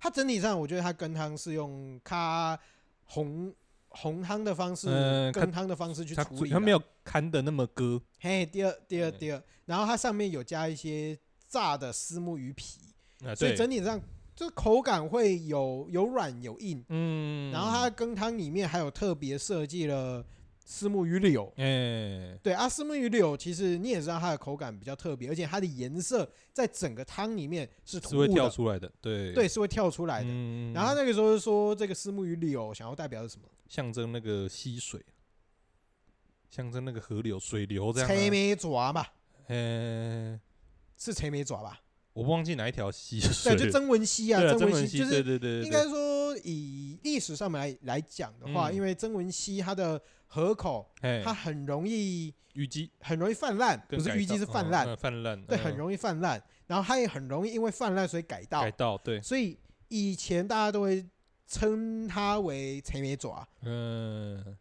[0.00, 2.58] 它整体上，我觉得它羹汤是用咖
[3.04, 3.54] 红
[3.88, 4.88] 红汤的方式，
[5.32, 8.00] 羹汤的方式去处理，它没有看的那么割。
[8.20, 11.18] 嘿，第二第二第二，然后它上面有加一些。
[11.46, 12.80] 炸的丝木鱼皮，
[13.36, 14.00] 所以整体上
[14.34, 20.24] 就口感会有有软有硬，嗯，然后它羹汤里面还有特别设计了
[20.64, 30.28] 丝木鱼柳，哎，对啊，丝木鱼柳其实你也知道它的口感比较特别，而且它的颜色在整个汤里面是是会跳出来的，对对，是会跳出来的。
[30.72, 33.48] 然后那个时候说这个丝木鱼柳想要代表是什么？
[33.68, 35.00] 象征那个溪水，
[36.50, 38.08] 象征那个河流水流这样。
[38.08, 38.12] 啊。
[38.12, 39.06] 柴眉爪嘛，
[39.48, 40.40] 嗯。
[40.96, 41.80] 是柴眉爪吧？
[42.14, 43.20] 我忘记哪一条溪。
[43.44, 50.88] 对，就曾文溪啊，曾文溪就是对对对，应该说以历史上面来来讲的话，因为曾文溪它的河口，
[51.22, 56.42] 它很容易淤积，很容易泛滥，不是淤积是泛滥，泛滥，对，很容易泛滥。
[56.66, 59.20] 然后它也很容易因为泛滥所以改道，改道对。
[59.20, 61.04] 所以以前大家都会
[61.46, 63.46] 称它为青梅爪。
[63.62, 64.56] 嗯。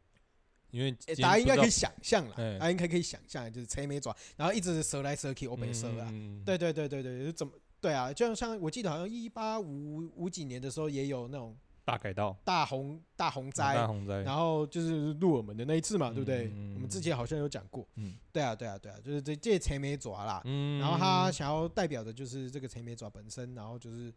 [0.73, 6.11] 因为大家应该可以想象了，大家应该可以想象，就是青梅爪，然后一直折来折去，欧北折啊，
[6.43, 8.11] 对对对对对，怎么对啊？
[8.11, 11.55] 就像我记得好像一八五五几年的时候也有那种
[11.85, 16.47] 大改道、大洪大洪灾，大洪灾，然后就是入我们的那一次嘛，对不对？
[16.73, 17.87] 我们之前好像有讲过，
[18.31, 20.41] 对啊对啊对啊，就是这这青梅爪啦，
[20.79, 24.11] 然后他想要代表的就是这个青梅爪本身，然后就是。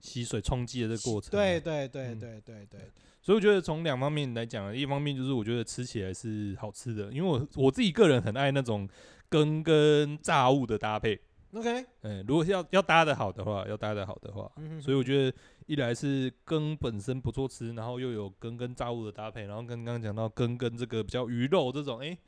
[0.00, 2.80] 溪水冲击的这个过程，对对对对对对，
[3.20, 8.88] 所以我觉得从两方面来讲，一方面就是我觉得吃起来是好吃的，因为我我自己个人很爱那种
[9.28, 11.20] 根跟炸物的搭配
[11.52, 22.18] ，OK，嗯，如果要要搭的好的话，要搭的好的话，所以我觉得一来是羹本身不错吃，然后又有羹跟炸物的搭配，然后跟刚刚讲到羹跟这个比较鱼肉这种，哎、欸，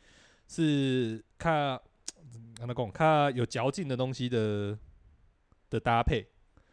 [0.48, 1.80] 是看
[2.56, 4.76] 跟他讲看有嚼劲的东西的
[5.70, 6.26] 的搭配。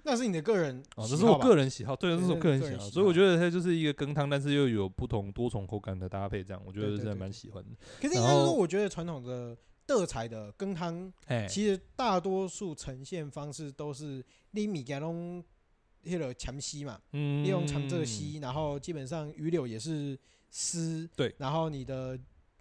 [0.09, 7.71] 那是你的个人哦，这是我个人喜好，对，这是我个人喜好，所以我觉得它就是一个羹汤，但是又有不同多重口感的搭配，这样我觉得真的蛮喜欢的。
[8.01, 11.11] 可是应该说，我觉得传统的德菜的羹汤，
[11.49, 15.43] 其实大多数呈现方式都是你米给弄
[16.03, 20.17] 那个芎丝嘛，嗯，利用长蔗丝，然后基本上鱼柳也是
[20.49, 22.17] 丝，对，然后你的。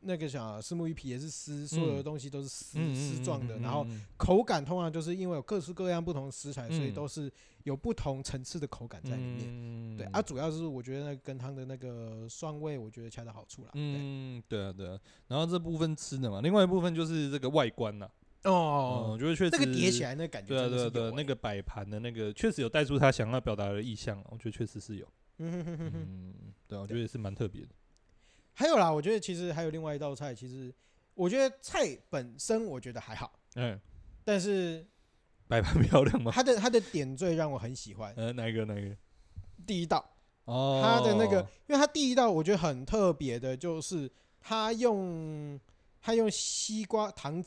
[0.07, 7.31] 那个小虱目鱼皮也是丝，所有的东西都是丝丝状的，然后口感通常就是因为有各式各样不同的食材，所以都是
[7.65, 9.97] 有不同层次的口感在里面。
[9.97, 13.71] 对啊，主要是我觉得那羹汤的那个酸味，我觉得恰到好处了。
[13.75, 14.99] 嗯，对啊，对啊。
[15.29, 18.09] 然后这部分吃的嘛，另外一部分就是这个外观呐。
[18.45, 25.07] 哦，我觉得确实这个叠起来那感觉，对啊，对啊，对，那个摆盘的那个确实有带出他想要表达的意象，我觉得确实是有。
[25.39, 26.33] 嗯，
[26.69, 27.69] 对啊，我觉得也是蛮特别的。
[28.59, 30.75] 还有啦，我觉得其实还有另外一道菜，其实
[31.13, 33.79] 我觉得菜本身我觉得还好，嗯，
[34.25, 34.83] 但是
[35.47, 36.33] 摆盘漂亮吗？
[36.35, 38.97] 它的它的点缀让我很喜欢，呃，哪一个哪一个？
[39.67, 40.03] 第一道
[40.47, 45.61] 哦，它的那个，因为它第一道我觉得很特别的，就是它用
[46.01, 47.45] 它用西瓜糖。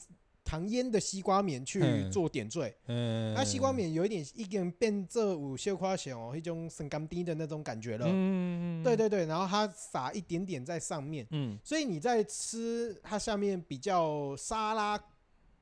[0.50, 14.98] 糖腌的西瓜面去做点缀，嗯，那西瓜面有一点已经变这五小块钱哦，一种生甘低的那种感觉了，嗯，对对对，然后它撒一点点在上面，嗯，所以你在吃它下面比较沙拉，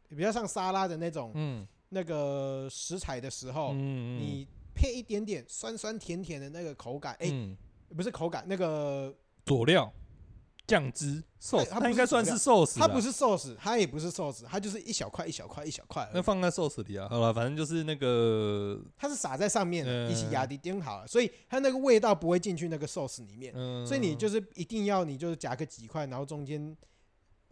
[0.07, 7.29] 比较像沙拉的那种，嗯，那个食材的时候，嗯，你配一点点酸酸甜甜的那个口感，哎，
[7.93, 9.13] 不是口感，那个
[9.45, 9.91] 佐料。
[10.67, 12.77] 酱汁寿司，它应该算是寿司。
[12.77, 16.07] 它不是寿司，它也不是寿司，它就是一小块一小块一小块。
[16.13, 23.53] 那放在寿司里啊，好了，反正就是那个，它是撒在上面的，一起压的钉好了，所以它那个味道不会进去那个寿司里面。
[23.87, 26.75] 所以你就是一定要你就是夹个几块，然后中间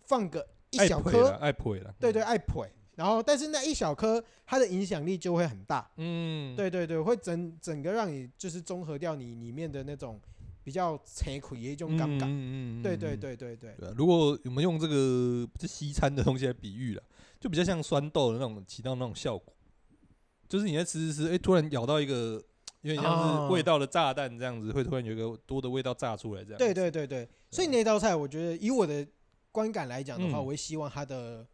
[0.04, 2.70] 放个一小颗，爱配了，对对爱配。
[2.96, 5.90] 然后但是那一小颗它的影响力就会很大。
[5.98, 10.20] 嗯，对对对，会整整个让你就是综合掉你里面的那种。
[10.66, 13.76] 比较脆苦的一种感觉，嗯嗯对对对对对。
[13.96, 17.04] 如果我们用这个这西餐的东西来比喻了，
[17.40, 19.54] 就比较像酸豆的那种起到那种效果，
[20.50, 22.44] 就是你在吃吃吃，哎、欸，突然咬到一个
[22.82, 26.58] 有点像是味道的炸弹这样子，会突然有一个多的味道炸出来这样。
[26.58, 29.08] 对对对对，所以那道菜我觉得以我的
[29.52, 31.46] 观感来讲的话，我会希望它的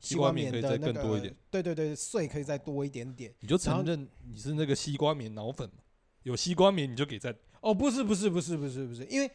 [0.00, 3.34] 西瓜面的那个，对对对，碎可以再多一点点。
[3.40, 5.82] 你就承认你是那个西瓜面脑粉嘛？
[6.22, 7.36] 有西瓜面你就给赞。
[7.66, 9.28] 哦，不是不是不是不是不是，因为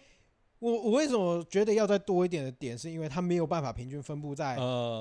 [0.59, 4.55] 我我为什么觉得要再多一点的点，是因为它没有办法平均分布在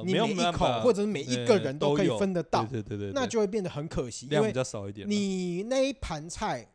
[0.04, 5.08] 你每一口或者是每一个人都可以分得到，对对对，那就会变得很可惜，量比较少一点。
[5.08, 6.66] 你那一盘菜，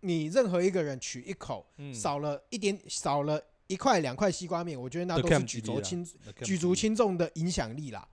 [0.00, 6.04] 你任何一个人取一口，少了一点，少了一块两块西瓜面，我觉得那都是举足轻
[6.42, 8.08] 举足轻重的影响力啦。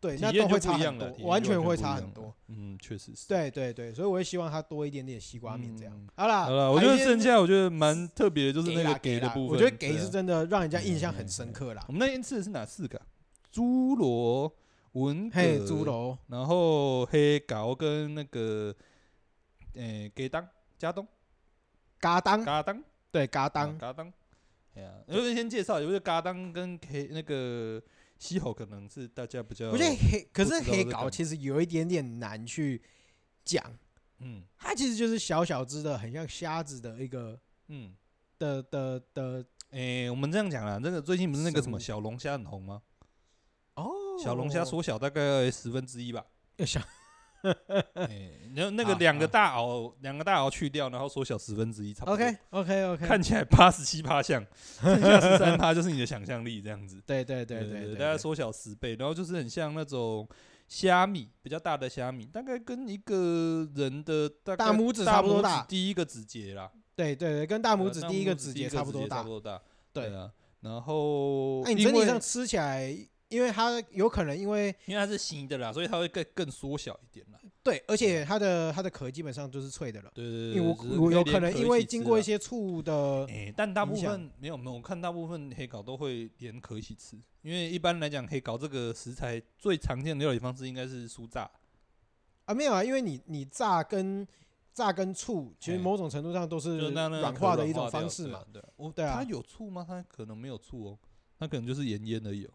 [0.00, 2.34] 对，那都会差很多，完全会差很多。
[2.48, 3.28] 嗯，确实是。
[3.28, 6.08] 对对对，所以我会希望它多一点点西瓜面这样。
[6.16, 9.48] 好了，好了，我觉得剩下我觉得蛮特别的，就是那个给的部分。
[9.48, 11.84] 我觉得给是真的让人家印象很深刻啦。
[11.86, 12.98] 我们那天吃的是哪四个？
[13.52, 14.50] 猪螺、
[14.92, 18.74] 文嘿、猪螺，然后黑膏跟那个
[19.74, 21.06] 诶，给当加东，
[21.98, 22.82] 嘎当嘎当，
[23.12, 24.10] 对，嘎当嘎当。
[24.74, 27.82] 哎呀，我先介绍，就是嘎当跟黑那个。
[28.20, 32.80] 西猴可能是大家比较，我觉得黑，可是黑膏其实有一点点难去
[33.44, 33.76] 讲，
[34.18, 37.96] 嗯，它其实就是小小只的，很像虾子的一个，嗯，
[38.38, 42.82] 的的的，诶，我们这样讲啦，那个最近不是那个什么小龙虾很红吗？
[43.76, 43.90] 哦，
[44.22, 46.26] 小龙虾缩小大概十分之一吧，
[46.66, 46.78] 小。
[47.94, 52.14] 哎，然后那个两个大螯，两个大螯去掉，然后缩小十分之一，差不多。
[52.14, 54.44] OK OK OK， 看起来八十七趴像，
[54.80, 57.00] 剩下十三趴就是你的想象力这样子。
[57.06, 60.28] 对对对对，大概缩小十倍，然后就是很像那种
[60.68, 66.70] 虾米，比较大的虾米，大概跟一个人的大拇指差不多大，第一个指节啦。
[66.94, 69.60] 对对对，跟大拇指第一个指节差不多大，差不多大。
[69.92, 72.94] 对啊，然后哎，你整体上吃起来。
[73.30, 77.38] 因为它有可能，因为因为它是新的啦，所以它会更更缩小一点啦。
[77.62, 80.10] 对，而且它的它的壳基本上就是脆的了。
[80.14, 80.60] 对对对。
[80.60, 87.16] 因为我我有可能因为经过一些醋的，哎，但大部分没有没有，我看大部分黑膏都会连壳一起吃。
[87.42, 91.48] 因为一般来讲，黑膏这个食材最常见的料理方式应该是酥炸。
[92.46, 94.26] 啊，没有啊，因为你你炸跟
[94.74, 98.44] 炸跟醋，其实某种程度上都是软化的一种方式嘛。
[98.52, 98.60] 对，
[98.94, 99.22] 对啊。
[99.22, 99.84] 它有醋吗？
[99.86, 100.98] 它可能没有醋哦，
[101.38, 102.50] 它可能就是盐腌而已哦。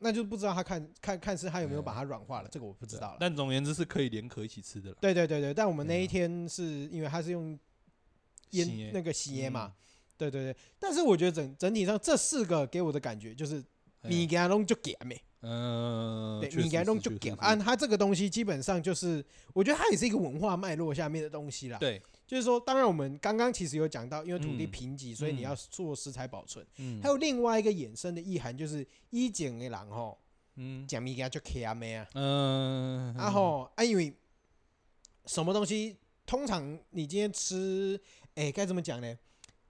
[0.00, 3.16] 那就不知道他看看看是他有没有把它软化了，这个我不知道了。
[3.18, 4.96] 但总而言之是可以连壳一起吃的了。
[5.00, 7.58] 对对对对，但我们那一天是因为他是用
[8.50, 9.72] 烟那个洗耶嘛，
[10.16, 10.56] 对对对。
[10.78, 13.62] 但是我觉得整整体上这四个给我的感觉就是
[14.02, 17.30] 米给他弄就给没，嗯，对，米给他弄就给。
[17.38, 21.78] 按他这个东西基本上就是，我觉得它也是一个文化脉络下面的东西啦。
[21.78, 22.00] 对。
[22.28, 26.64] 就是说，当然我们刚刚其实有讲到，因为土地贫瘠，所以你要做食材保存。
[27.02, 30.18] 还有另外一个衍生的意涵，就是以前的人吼，
[30.56, 32.06] 嗯讲物件就卡咩啊。
[32.12, 33.14] 嗯。
[33.16, 34.12] 然后啊，因为
[35.24, 37.98] 什么东西，通常你今天吃，
[38.34, 39.18] 哎，该怎么讲呢？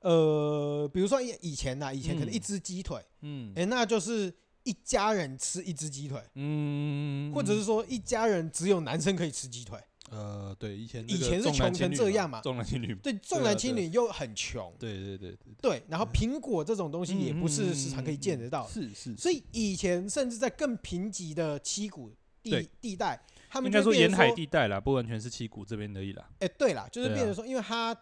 [0.00, 9.78] 呃，比如说以前呐，以前可能一只鸡腿，嗯，哎，那就是一家人吃一只鸡腿，嗯，或者是说一家人只有男生可以吃鸡腿。
[10.10, 22.10] 呃，对，以前以前是穷成这样嘛，重男轻女，对，重男轻女又很穷，对对对对，然后苹果这种东西也不是时常可以见得到，是是，所以以前甚至在更贫瘠的七股
[22.42, 26.26] 地地带，他们应该说沿海地带啦，不完全是七股这边而已啦。
[26.38, 27.94] 哎，对啦，就是变成说，因为他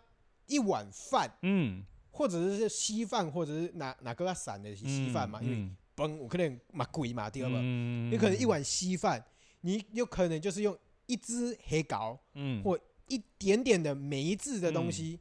[0.46, 7.56] 一碗饭，嗯，或者是稀饭，或者是哪哪个散的稀饭嘛，因为崩我可能蛮贵嘛，第二个，
[8.12, 9.24] 有可能一碗稀饭，
[9.62, 10.78] 你有可能就是用。
[11.06, 15.18] 一只黑膏，嗯，或一点点的梅子的东西，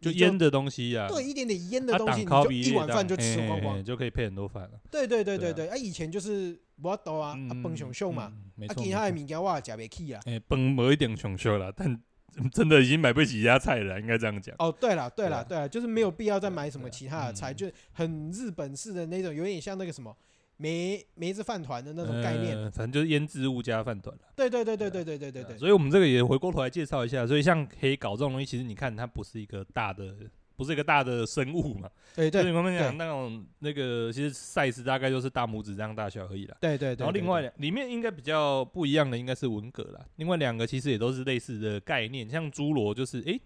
[0.00, 4.80] 就腌的东西呀，对，一点点腌的东西，你就一碗饭就吃光光，就可以配很多饭了。
[4.90, 8.32] 对对对对对，啊，以前就是我多啊，啊，崩熊秀嘛，
[8.68, 10.20] 啊，其他的物件我也吃不起啊。
[10.24, 12.02] 哎，崩没一点熊秀了，但
[12.50, 14.56] 真的已经买不起其他菜了，应该这样讲。
[14.58, 20.16] 哦，对了对了对了，就是没有必要再买什么其他的菜，就很日本式的那种，有点像那个什么。
[20.62, 24.22] 梅梅子饭团的那种概念，反正就是腌制物加饭团了。
[24.36, 25.58] 对对对对对对对对对。
[25.58, 27.26] 所以我们这个也回过头来介绍一下。
[27.26, 30.14] 所以像黑搞这种东西，其实你看它不是一个大的，
[30.54, 31.90] 不是一个大的生物嘛。
[32.14, 32.42] 对对。
[32.42, 36.56] 所以我们讲那种那个，其实 size 大概就是大拇指这样大小而已啦。
[36.60, 37.04] 对对对。
[37.04, 40.06] 然后另外两里面应该比较不一样的，应该是文蛤啦。
[40.16, 43.36] 另外两个其实也都是类似的概念，像猪螺就是哎，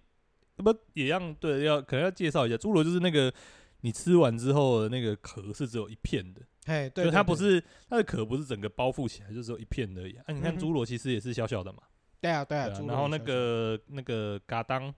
[0.57, 1.35] 不也一样？
[1.40, 3.33] 对，要可能要介绍一下，猪螺就是那个
[3.81, 6.42] 你吃完之后的那个壳是只有一片的。
[6.66, 10.12] 哎，对，它不是它的壳不是整个包覆起来，就只有一片而已。
[10.16, 11.79] 啊，你看侏罗其实也是小小的嘛。
[12.20, 12.68] 对啊，对啊。
[12.87, 14.92] 然后那个那个嘎当，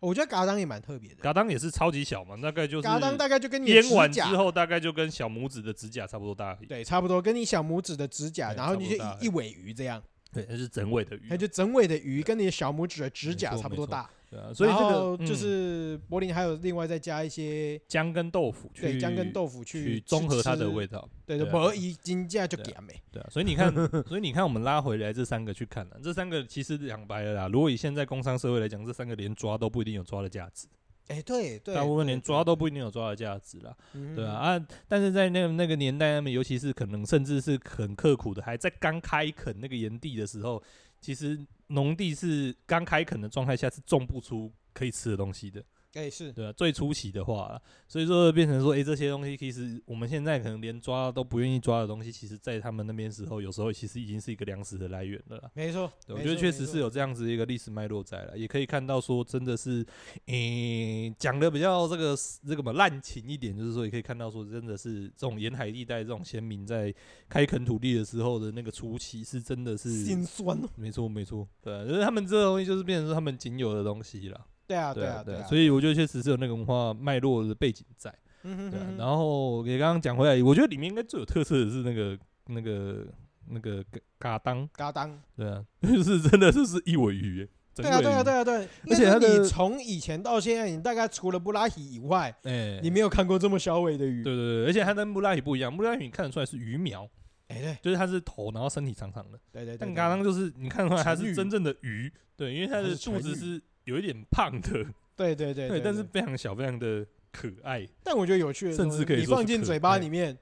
[0.00, 1.16] 我觉得嘎当也蛮特别的。
[1.16, 2.82] 嘎当也是超级小嘛，大概就是。
[2.82, 6.56] 嘎当大概就跟你腌完之后，大概就跟小拇指的指甲差不多大。
[6.68, 10.02] 对，差不多跟你小拇指的指甲，然后你就一一尾鱼这样。
[10.30, 11.26] 对，它是整尾的鱼。
[11.28, 14.08] 它就整尾的鱼，跟你的小拇指的指甲差不多大。
[14.30, 21.08] 对啊，所以这个就是柏林还有另外再加一些姜跟豆腐，对，姜跟豆腐去综合它的味道。
[21.24, 22.94] 对对，柏林金价就给没。
[23.10, 23.72] 对啊，所以你看，
[24.06, 27.48] 所以你看，我们拉回来这三个去看了，这三个其实讲白了啦。
[27.48, 30.66] 如果以现在工商社会来讲，这三个连抓都不一定有抓的价值。
[31.06, 33.74] 哎，对对，大部分连抓都不一定有抓的价值啦。
[34.14, 40.62] 对啊啊，但是在那个那个年代，他们尤其是可能甚至是很刻苦的，还在刚开垦那个盐地的时候，
[41.00, 41.46] 其实。
[41.68, 45.64] 农地是刚开垦的状态下是种不出可以吃的东西的。
[45.94, 55.50] 哎、欸，是对啊，最初期的话，所以说变成说，哎、欸，这些东西其实我们现在可能连抓都不愿意抓的东西，其实，在他们那边时候，有时候其实已经是一个粮食的来源了。
[55.54, 59.80] 没错，我觉得确实是有这样子一个历史脉络在了，也可以看到说，真的是，
[60.26, 62.14] 嗯、欸，讲的比较这个
[62.46, 66.94] 这个嘛滥情一点，就是说，也可以看到说，真的是这种沿海地带这种先民在
[67.30, 70.60] 开垦土地的时候的那个初期，是真的是心酸。
[70.76, 74.46] 没错，没错，对、啊，就是他们这个东西就是变成说他们仅有的东西了。
[74.68, 78.14] 对啊，对啊，对啊，所以我觉得确实是有那个文化脉络的背景在。
[78.44, 83.04] 嗯对，然后给刚刚讲回来，我觉得里面应该最有特色的是那个、那个、
[83.48, 83.84] 那个
[84.16, 84.66] 嘎当。
[84.74, 85.18] 嘎当。
[85.36, 87.48] 对啊， 就是真的就是一尾鱼。
[87.74, 88.68] 对啊，对啊，对啊，对。
[88.90, 94.22] 而且你从以前到现在，你大概除了布拉提以外，哎，你没有看过这么小尾的鱼。
[94.22, 97.08] 对对对，而且它跟布拉提不一样，布拉提你看得出来是鱼苗。
[97.48, 99.38] 哎，对，就是它是头，然后身体长长的。
[99.50, 99.76] 对对。
[99.76, 103.60] 但嘎当就是你看出来它是真正的鱼，对，因为它的肚子是。
[103.88, 104.84] 有一点胖的，
[105.16, 107.88] 对对对对，但是非常小，非常的可爱。
[108.04, 110.36] 但我觉得有趣的，甚至可以你放进嘴巴里面，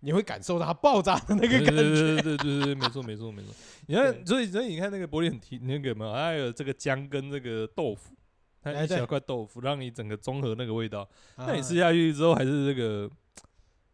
[0.00, 1.72] 你会感受到它爆炸的那个感觉。
[1.72, 3.54] 对对对对对，没错没错没错。
[3.86, 8.12] 你看，所以所以你看那个柏林提那个嘛，还有这个姜跟这个豆腐，
[8.60, 11.08] 它一小块豆腐，让你整个综合那个味道。
[11.36, 13.08] 那你吃下去之后，还是这个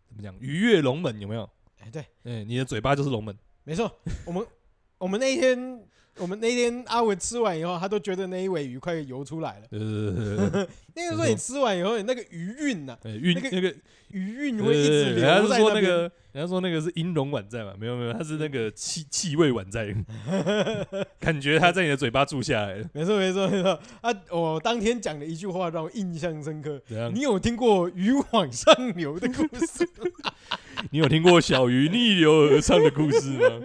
[0.09, 0.35] 怎么讲？
[0.41, 1.47] 鱼跃龙门有没有？
[1.81, 3.37] 哎对，哎，你的嘴巴就是龙门。
[3.65, 4.47] 没错，我们
[4.97, 5.80] 我们那一天。
[6.19, 9.67] 我们那天阿文吃完以后，他都觉得那一尾鱼快游出来了。
[9.71, 10.69] 对对对对。
[10.95, 13.75] 那个说你吃完以后，你那个余韵呐，韵那个那个
[14.09, 15.41] 余韵会一直留在那。
[15.41, 17.73] 人家说那个，人家说那个是音容宛在嘛？
[17.79, 19.95] 没有没有，它是那个气气味宛在，
[21.19, 22.87] 感觉它在你的嘴巴住下来了。
[22.93, 23.81] 没错没错没错。
[24.03, 26.81] 啊，我当天讲的一句话让我印象深刻。
[27.15, 29.89] 你有听过鱼往上流的故事？
[30.91, 33.61] 你有听过小鱼逆流而上的故事吗？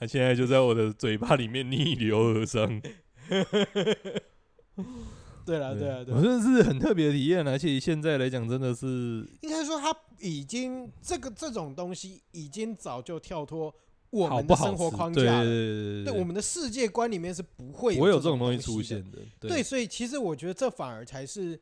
[0.00, 2.80] 它现在就在我的嘴巴里面逆流而上。
[5.44, 13.74] 对了，对啊，对，我真的是很特别的体验，而且现在来讲，真的是应该说，他已经这个这种东西已经早就跳脱
[14.08, 15.44] 我们的生活框架了。
[15.44, 19.18] 对，我们的世界观里面是不会有这种东西出现的。
[19.38, 21.60] 对，所以其实我觉得这反而才是。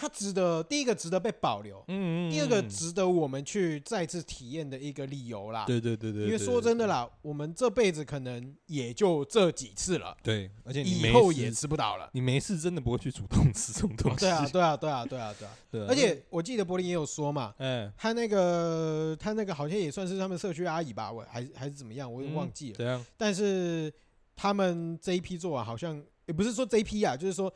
[0.00, 5.64] 它值得第一个值得被保留，嗯嗯，第二个值得我们去再次体验的一个理由啦。
[5.66, 10.16] 对对对对，因为说真的啦，我们这辈子可能也就这几次了。
[10.22, 12.08] 对，而且以后也吃不到了。
[12.12, 14.20] 你没事真的不会去主动吃这种东西。
[14.20, 15.34] 对啊，对啊，对啊，对啊，
[15.68, 15.86] 对啊。
[15.88, 22.76] 而且我记得柏林也有说嘛，嗯，他那个他那个好像也算是他们社区阿姨吧，我还还是怎么样，我也忘记了。
[22.76, 23.04] 对啊。
[23.16, 23.92] 但是
[24.36, 27.52] 他们这一批做完好像也不是说这一批啊，就是说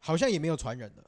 [0.00, 1.04] 好像也没有传人了。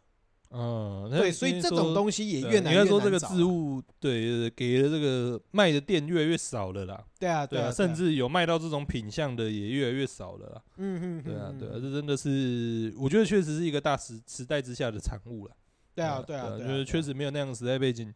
[0.56, 2.80] 嗯，对，所以这种东西也越来越难找。
[2.80, 7.04] 应该说，这个置物对给的这个卖的店越来越少了啦。
[7.18, 10.62] 对啊，对啊，甚至有卖到这种品相的也越来越少了啦。
[10.76, 15.56] 嗯嗯，对啊，对啊，这真的是，我觉得确实是一个大时时代之下的产物了。
[15.92, 18.14] 对啊，对啊，我觉得确实没有那样的时代背景，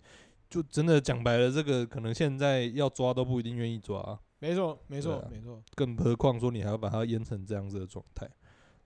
[0.49, 4.17] 就真的讲白了，这个可能现在要抓都不一定愿意抓。
[4.39, 5.61] 没错，没错，没错。
[5.75, 8.31] 更何况说你还要把它腌成这样子的状态。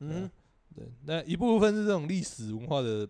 [0.01, 0.31] 嗯，
[0.75, 3.07] 对，那一部分是这种历史文化的。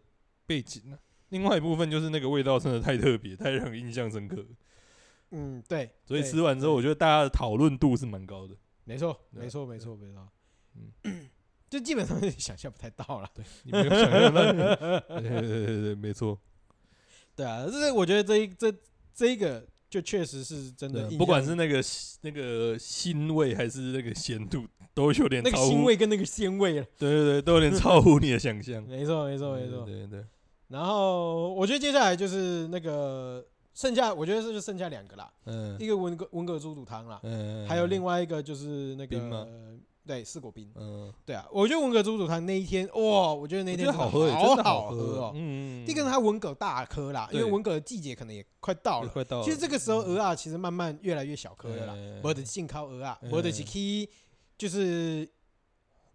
[0.53, 0.98] 背景呢？
[1.30, 4.44] 另外一部分就是那个味道真的太特别，太让人印象深刻。
[5.30, 5.90] 嗯，对。
[6.05, 8.55] 所以吃完之后，我觉得大家的讨论度是蛮高的。
[8.84, 10.28] 没错，没错，没错，没错。
[11.05, 11.30] 嗯，
[11.70, 13.30] 就基本上想象不太到了。
[13.34, 14.42] 对，你没有想象到。
[15.18, 16.38] 对对对对，没错。
[17.34, 18.70] 对啊，这是我觉得这一这
[19.14, 21.82] 这一个就确实是真的，不管是那个
[22.20, 24.66] 那个腥味还是那个咸度。
[24.94, 28.82] 都有点那个腥味跟那个鲜味了，对对对，都有点超乎你的想象。
[28.86, 30.22] 没错没错没错，对对。
[30.73, 33.45] 然后我觉得接下来就是那个
[33.75, 35.31] 剩下，我觉得这就剩下两个啦。
[35.45, 35.77] 嗯。
[35.79, 37.68] 一个文革文革猪肚汤啦，嗯。
[37.68, 39.47] 还有另外一个就是那个，
[40.07, 40.73] 对，四果冰。
[40.75, 41.12] 嗯。
[41.27, 45.33] 对啊，我觉得文革猪肚汤那一天，哇，我觉得那天好喝，好好喝哦。
[45.35, 45.85] 嗯。
[45.85, 49.09] 第一个是它文革大颗啦，因为文革的季节可能也快到了。
[49.09, 49.45] 快到了。
[49.45, 54.09] 其实这个时候鹅啊其实慢慢越来越小颗了啦，我的进烤蚵仔，或者是去。
[54.59, 55.29] 就是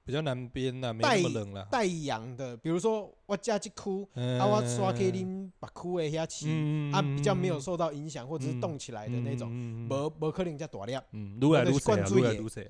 [0.08, 1.68] 比较南边啦，没那么冷了。
[1.70, 6.48] 带阳的，比如说我家去哭，啊，我刷给恁把哭的下起，
[6.94, 9.52] 啊，比较没有受到影响或者是动起来的那种，
[9.90, 11.04] 无无可能叫大量。
[11.12, 12.62] 嗯，愈来愈少，愈来愈少。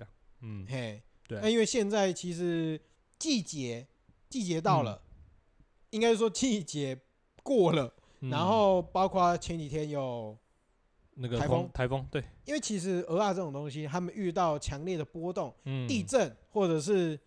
[0.41, 1.39] 嗯，嘿，对。
[1.39, 2.81] 那因为现在其实
[3.19, 3.85] 季节
[4.27, 4.99] 季节到了，
[5.91, 6.99] 应该说季节
[7.43, 10.35] 过了，然后包括前几天有。
[11.19, 15.51] 那个台风，台风对，因为其实鹅啊这种东西，他们遇到强烈的波动、
[15.87, 17.19] 地震或者是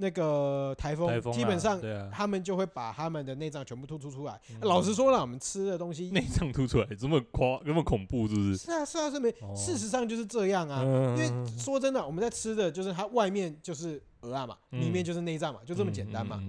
[0.00, 1.78] 那个台风，基本上
[2.10, 4.40] 他们就会把他们的内脏全部突出出来。
[4.62, 8.56] 老实说了，我们吃的东西内脏突出来这么夸，这么恐怖，是不是？
[8.56, 9.30] 是啊，是啊，是没。
[9.54, 16.42] 事实上就是这样啊，因为说真的，我们在吃的就是它外面就是鹅啊嘛，里面就是内脏嘛，就这么简单嘛。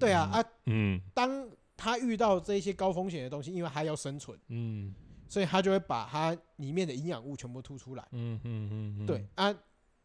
[0.00, 4.94] 对啊啊，嗯，当他遇到这些高风险的东西，因为他要生存，嗯。
[5.28, 8.04] 所以他就会把它里面的营养物全部吐出来。
[8.10, 9.54] 嗯嗯嗯对啊，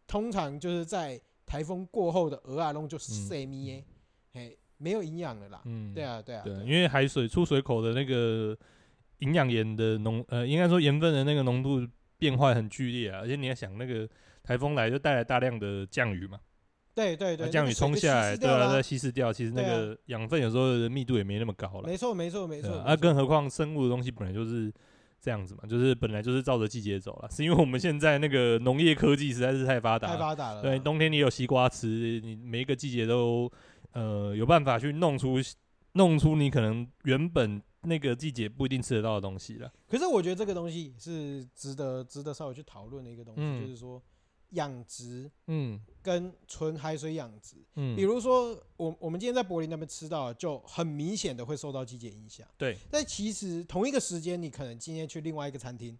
[0.05, 3.83] 通常就是在台风过后的鹅啊弄就细咪耶，
[4.33, 5.61] 嘿，没有营养了啦。
[5.65, 6.41] 嗯，对啊对啊。
[6.43, 8.57] 对，因为海水出水口的那个
[9.19, 11.87] 营养盐的浓，呃，应该说盐分的那个浓度
[12.17, 13.19] 变化很剧烈啊。
[13.19, 14.09] 而且你要想，那个
[14.43, 16.39] 台风来就带来大量的降雨嘛。
[16.93, 17.49] 对对对。
[17.49, 21.87] 降雨冲下来，对啊，再稀释掉，其实那个养分有时候的密度也没那么高了。
[21.87, 22.75] 没错没错没错。
[22.79, 24.73] 啊，更何况生物的东西本来就是。
[25.25, 30.61] 这样子嘛，就是本来就是照着季节走了，是因为我们现在那个农业科技实在是太发达，太发达了。
[30.61, 31.87] 对，冬天你有西瓜吃，
[32.23, 33.51] 你每一个季节都
[33.93, 35.37] 呃有办法去弄出
[35.93, 39.71] 弄出你可能原本那个季节不一定吃得到的东西了。
[39.89, 43.99] 可是我觉得这个东西是值得值得稍微去讨论的一个东西，嗯、就是说。
[44.51, 52.77] 养殖，嗯，跟纯海水养殖，嗯，比如说我我们今天在柏林那边吃到，就很明显的会受到季节影响，对。
[52.89, 55.97] 但其实同一个时间，你可能今天去另外一个餐厅，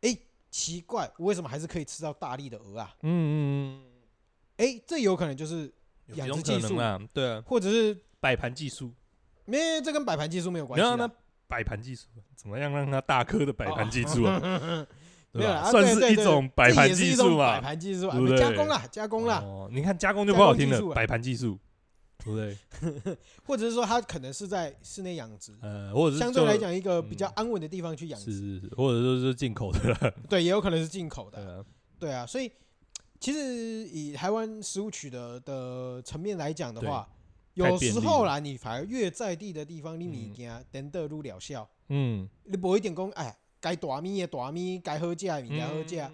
[0.00, 0.16] 哎，
[0.50, 2.96] 奇怪，我为什么还是可以吃到大力的鹅啊？
[3.02, 3.34] 嗯嗯
[3.82, 3.92] 嗯，
[4.56, 5.72] 哎，这有可能就是
[6.14, 8.92] 养殖技术啊，对啊，或者是摆盘技术，
[9.44, 10.96] 没，这跟摆盘技术没有关系。
[10.96, 11.10] 那
[11.48, 14.40] 摆盘技术怎么样让它大颗的摆盘技术啊？
[15.32, 18.38] 没有啦，算是一种摆盘技术嘛，摆盘技术，对不对？
[18.38, 19.40] 加工啦，加工啦。
[19.44, 21.58] 哦，你看加工就不好听了，摆盘技术，
[22.18, 23.16] 对不对？
[23.44, 31.64] 或者是说，它可能是在室内养殖，呃，或者是相对来讲一个比较安稳的地方去养殖，是是，或者说是进口的， 对，也有可能是进口的，
[31.98, 32.26] 对啊。
[32.26, 32.52] 所以
[33.18, 33.40] 其实
[33.88, 37.08] 以台湾食物取得的层面来讲的话，
[37.54, 41.66] 有时候啦，你反而越在地的地方，你物件等得入疗效。
[41.88, 46.12] 嗯，你不一定讲，哎，该大米也大米，该喝价的物件好价。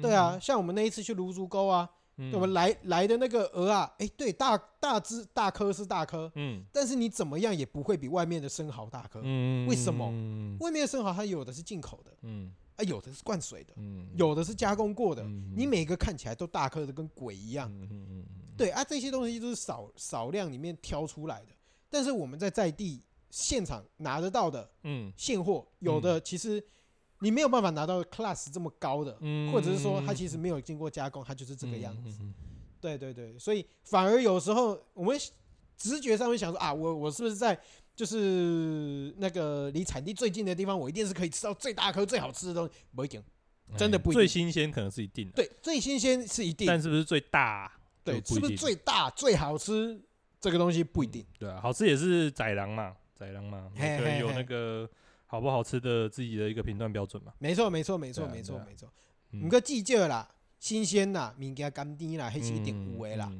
[0.00, 1.88] 对啊，像我们那一次去芦竹沟啊，
[2.32, 9.20] 我们来来的那个鹅啊，哎，对，大大只大颗是大颗，嗯，但是你怎么样也不会比外面的生蚝大颗。
[9.24, 10.06] 嗯，为什么？
[10.60, 15.22] 外面的生蚝它有的是进口的，嗯，啊，有的是灌水的，嗯，有的是加工过的，
[15.56, 17.70] 你每个看起来都大颗的跟鬼一样。
[17.72, 18.26] 嗯嗯嗯。
[18.56, 21.48] 对啊，这些东西都是少少量里面挑出来的，
[21.88, 26.62] 但是我们在在地现场拿得到的，嗯，现货有的其实
[27.22, 29.16] 你没有办法拿到 class 这么高的，
[29.52, 32.10] 或者是说它其实没有经过加工，它就是这个样子。
[32.80, 35.16] 对对对，所以反而有时候我们
[35.76, 37.56] 直觉上会想说啊，我我是不是在
[37.94, 42.72] 就是那个离产地最近的地方，我一定是可以吃到最大颗最好吃的东西？
[42.94, 43.22] 不一定，
[43.76, 44.18] 真的不一定。
[44.18, 47.70] 最新鲜可能是一定的，对，最新鲜是一定，但是不是最大？
[48.02, 50.00] 对，是不是最大最好吃？
[50.40, 51.24] 这个东西不一定。
[51.38, 54.90] 对啊，好吃也是宰狼嘛，宰狼嘛，对，有那个
[55.32, 57.32] 好不好吃的自己的一个评断标准嘛。
[57.38, 58.86] 没错，没错，没错，没错，没错。
[59.30, 60.28] 你个季节啦，
[60.58, 63.32] 新鲜啦，物件甘甜啦，还是一定有的啦。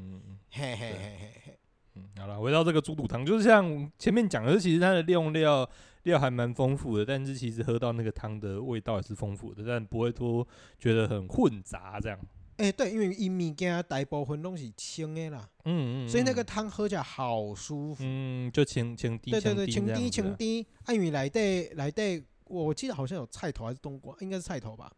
[0.49, 1.59] 嘿嘿嘿嘿嘿。
[1.97, 5.69] 嗯，好了，回到这个猪肚汤，就是像前面讲的，其实它的用料
[6.05, 12.19] 料还蛮丰富的，但是其实喝到那个汤的味道也是丰富的，但不会说觉得很混杂这样。
[12.59, 20.67] 哎，欸、对，因为伊物件大部分拢是清的啦，嗯嗯，所以那个汤喝起来好舒服，嗯，就清清滴，对对对，清滴清甜。
[20.89, 24.93] 因为内底内底，我记得好像有菜头还是冬瓜，应该是菜头吧，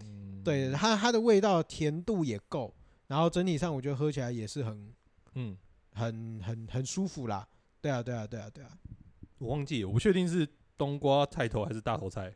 [0.00, 2.74] 嗯，对，它它的味道甜度也够，
[3.06, 4.94] 然后整体上我觉得喝起来也是很，
[5.34, 5.56] 嗯，
[5.92, 7.46] 很很很舒服啦，
[7.82, 8.70] 对啊对啊对啊对啊，
[9.38, 10.48] 我忘记了，我不确定是
[10.78, 12.34] 冬瓜菜头还是大头菜，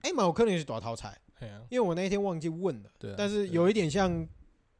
[0.00, 1.16] 哎，蛮有可能是大头菜。
[1.68, 4.26] 因为我那一天忘记问了，对，但是有一点像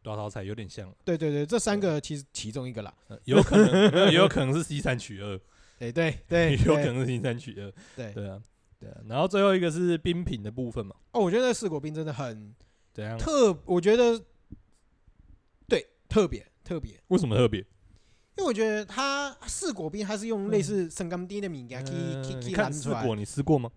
[0.02, 0.92] 大头菜，有点像。
[1.04, 2.94] 对对对，这三个其实其中一个啦，
[3.24, 5.38] 有可能，也有可能是 C 三取二。
[5.78, 7.72] 哎，对对，有可能是 C 三取二。
[7.96, 8.40] 对 对啊，
[8.78, 8.96] 对啊。
[9.08, 10.94] 然后最后一个是冰品的部分嘛。
[11.12, 12.54] 哦，我觉得那四果冰真的很
[12.92, 13.16] 怎样？
[13.18, 14.22] 特，我觉得
[15.68, 17.00] 对，特别特别。
[17.08, 17.60] 为什么特别？
[18.36, 23.70] 因为我觉得它四果冰，它是用类似生甘丁的米给它你看四果，你吃过吗？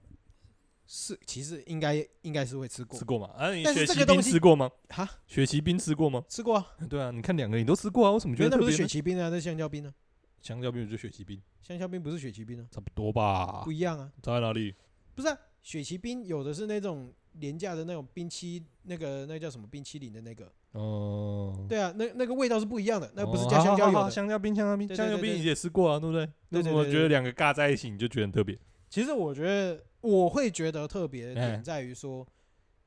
[0.95, 3.27] 是，其实应该应该是会吃过，吃过嘛？
[3.35, 4.69] 啊，你雪奇冰吃过吗？
[4.89, 6.23] 哈，雪奇冰吃过吗？
[6.29, 6.67] 吃过啊。
[6.87, 9.29] 对啊，你看两个你都吃过啊，为什么觉得那不是雪奇冰啊？
[9.29, 9.91] 那香蕉冰呢？
[10.39, 12.67] 香蕉冰就是雪奇冰，香蕉冰不是雪奇冰啊？
[12.69, 13.63] 差不多吧？
[13.65, 14.11] 不一样啊。
[14.21, 14.75] 差在哪里？
[15.15, 20.51] 不是啊，雪奇冰有的是那种廉价的那种冰淇，那个那叫什么冰淇淋的那个。
[20.73, 21.65] 哦。
[21.67, 24.11] 对啊，那那个味道是不一样的，那不是加香蕉有的。
[24.11, 26.29] 香蕉冰，香蕉冰，香蕉冰你也吃过啊，对不对？
[26.49, 28.55] 为什么觉得两个尬在一起你就觉得很特别？
[28.91, 29.83] 其实我觉得。
[30.04, 32.28] 我会觉得特别的点在于说，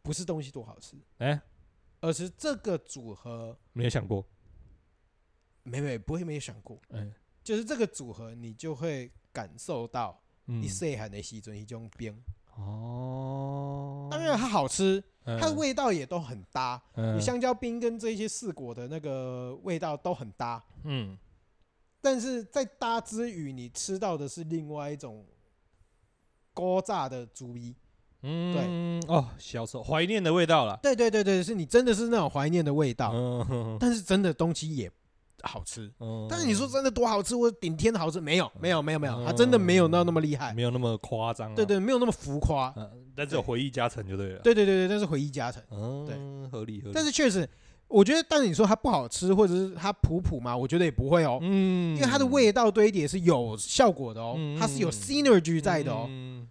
[0.02, 1.40] 不是东西多好吃，哎，
[2.02, 4.22] 而是这个组合没有想过，
[5.62, 7.10] 没没不会没有想过，哎，
[7.42, 12.14] 就是这个组合你就会感受到你细汉的时阵一种冰
[12.54, 21.16] 哦，当然它好吃，它的味道也都很搭，你香蕉冰跟这些四果的那个味道都很搭，嗯，
[22.02, 25.26] 但是在搭之余，你吃到的是另外一种。
[26.56, 27.74] 锅炸的猪鼻，
[28.22, 30.80] 嗯，对，哦，小时候怀念的味道了。
[30.82, 33.12] 对对对对，是你真的是那种怀念的味道。
[33.12, 34.90] 嗯，但是真的东西也
[35.42, 35.92] 好吃。
[36.00, 41.54] 嗯，但是你说真的多好吃，我顶天的好吃，没有，没有，没有，没有，它真的没有那那么厉害，没有那么夸张。
[41.54, 42.72] 对对，没有那么浮夸。
[42.74, 44.38] 嗯，但是有回忆加成就对了。
[44.38, 45.62] 对对对对，但是回忆加成。
[45.70, 46.16] 嗯，对，
[46.50, 46.92] 合理合理。
[46.94, 47.46] 但是确实。
[47.88, 50.56] 我觉得，但是你说它不好吃，或者是它普普嘛？
[50.56, 56.08] 我觉得也不会哦，嗯，因为它的味道堆叠是有效果的哦，它是有 synergy 在的哦，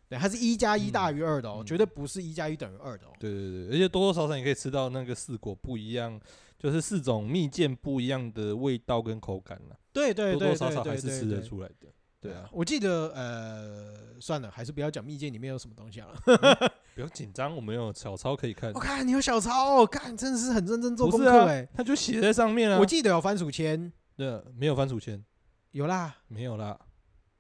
[0.07, 3.09] 对，它是一加一大于二的哦，绝对不是一加一等于二的哦。
[3.19, 6.19] 对对对，而且多多少少你可以吃到那个四果不一样，
[6.57, 9.75] 就是四种蜜饯不一样的味道跟口感了。
[9.91, 11.87] 对对对，多多少少还是吃得出来的。
[12.25, 16.13] 对啊， 我记得呃，算了，还是不要讲密件里面有什么东西了。
[16.95, 18.71] 不要紧张，我们有小抄可以看。
[18.73, 21.67] 我看你有小抄，我看真的是很认真做功课哎。
[21.73, 22.79] 他就写在上面啊。
[22.79, 23.91] 我记得有番薯签。
[24.15, 25.23] 对，没有番薯签。
[25.71, 26.79] 有啦，没有啦。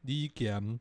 [0.01, 0.79] 你咸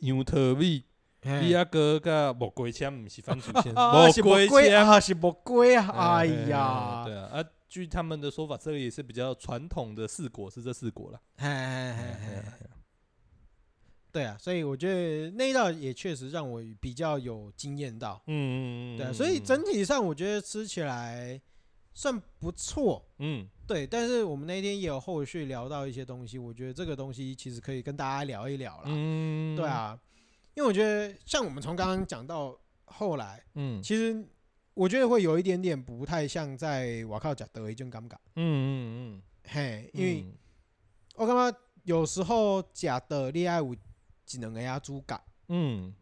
[0.00, 0.84] 羊桃米，
[1.22, 6.18] 你阿哥个木瓜签不是番薯签，木瓜签啊，是木瓜啊。
[6.18, 11.20] 哎呀，对啊，啊，据他们的说法，这个也是比较传统的四果，是这四果了。
[14.10, 18.20] 对啊，所以我觉得那一道也确实让我比较有惊艳到。
[18.26, 21.40] 嗯嗯嗯，对啊，所以整体上我觉得吃起来
[21.92, 23.04] 算不错。
[23.18, 28.84] 嗯，对，但是我们那天也有后续聊到一些东西，我觉得这个东西其实可以跟大家聊一聊啦。
[28.86, 29.98] 嗯，对啊，
[30.54, 34.26] 因为我觉得像我们从刚刚讲到后来，嗯，其实
[34.72, 38.16] 我觉得会有一点点不太像在瓦靠贾德一种尴尬。
[38.36, 40.24] 嗯嗯嗯，嘿，因为
[41.16, 43.76] 我感觉有时候假的恋爱舞。
[44.28, 45.18] 只能给他主角，
[45.48, 45.94] 嗯，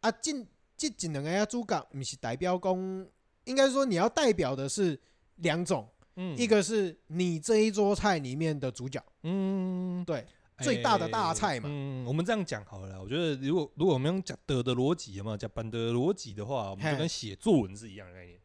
[0.00, 0.32] 啊，这
[0.74, 3.06] 这只能给他主角，不是代表讲，
[3.44, 4.98] 应该说你要代表的是
[5.36, 10.26] 两种，嗯，一个是你这一桌菜里面的主角，嗯，对，
[10.60, 18.40] 最大的大菜嘛，嗯，我们这样讲好了，我觉得如果如果我们用讲德的逻辑嘛，讲板的逻辑的话，我们就跟写作文是一样的概念。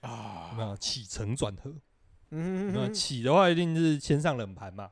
[0.00, 1.72] 啊，那起承转合，
[2.30, 4.90] 嗯，那起的话一定是先上冷盘嘛。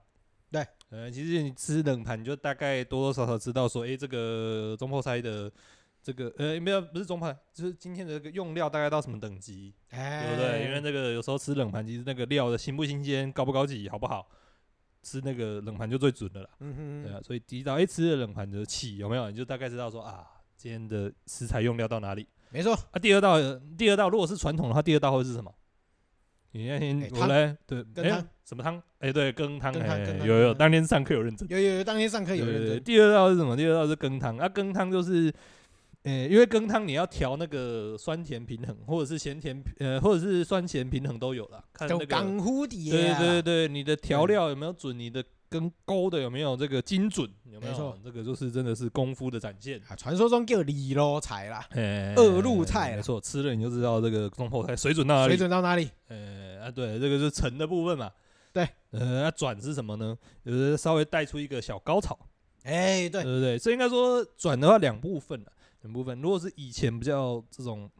[0.51, 5.51] 对，呃，其实你吃冷盘，你就大概多多少少知道说，哎、欸，这个中破菜的
[6.03, 10.64] 这个，呃，没有，不是中破，就是今天的这个用料大概到什么等级，欸、对不对？
[10.64, 14.28] 因为那个有时候吃冷盘，其实那个料的新不新鲜、高不高级、好不好，
[15.03, 16.51] 吃那个冷盘就最准的了。
[16.59, 19.30] 嗯哼，对啊，所以第一道，哎，吃的冷盘就起有没有？
[19.30, 20.26] 你就大概知道说啊，
[20.57, 22.26] 今天的食材用料到哪里。
[22.51, 22.74] 没错。
[22.74, 23.36] 啊，第二道，
[23.78, 25.55] 第二道如果是传统的话，第二道会是什么？
[26.51, 28.82] 你那天我来对，哎，什么汤？
[29.01, 29.74] 哎，对，羹汤，
[30.24, 32.82] 有有，当天上课有认真，有有有，当天上课有认真。
[32.82, 33.57] 第二道是什么？
[33.57, 34.36] 第二道是羹汤。
[34.38, 35.32] 啊，羹汤就是，
[36.05, 41.64] 呃，因为羹汤你要调那个酸甜平衡，或者是咸甜，呃，或者是酸咸平衡都有了。
[41.72, 42.07] 看那个，
[42.90, 44.98] 对对对，你的调料有没有准？
[44.98, 45.22] 你的。
[45.51, 47.28] 跟勾的有没有这个精准？
[47.53, 47.98] 有没有？
[48.05, 49.96] 这个就是真的是功夫的展现啊！
[49.96, 55.30] 传说中叫李罗菜啦， 二路菜，没错，吃了你就知道这个中后菜水准到哪里。
[55.30, 55.90] 水准到哪里？
[56.07, 58.09] 呃啊，对，这个是成的部分嘛。
[58.53, 60.16] 对，呃，那转是什么呢？
[60.44, 62.18] 就是稍微带出一个小高潮。
[62.62, 66.20] 哎，对，对对对，所以应该说转的话两部分了，两部分。
[66.20, 67.90] 如果是以前比较这种，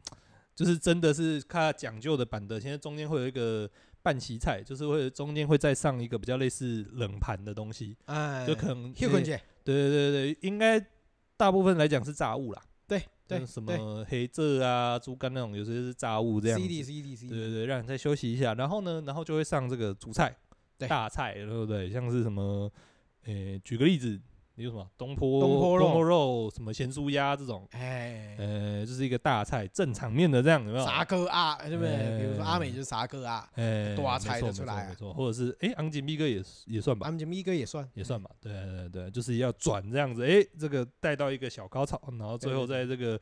[0.55, 3.69] 就是真的是看讲究的版的，现在中间会有一个。
[4.03, 9.07] 半席菜就是会中间会再上一个比较类似冷盘的东西，哎，就可能对
[9.63, 10.83] 对对对，应该
[11.37, 12.59] 大部分来讲是炸物啦，
[13.31, 16.63] 对对，什么黑蔗啊、猪肝那种，有些是炸物这样子，
[17.29, 20.35] 对对对，让你再休息一下，然后呢，然后就会上这个主菜，
[20.87, 21.89] 大菜，对不对？
[21.89, 22.71] 像是什么，
[23.25, 24.19] 诶，举个例子。
[24.61, 30.85] 有什么东坡东坡肉，东坡肉什么咸酥鸭这种，哎，呃，就是一个大菜，正场面的这样有没有？
[30.85, 32.19] 啥哥啊，对不对？
[32.19, 43.19] 比如说阿美就是啥哥啊，哎，多菜的出来，没错，或者是哎，昂吉米哥也也算吧，昂吉米哥也算也算吧，对对对，就是要转这样子，哎，这个带到一个小高潮，然后最后在这个。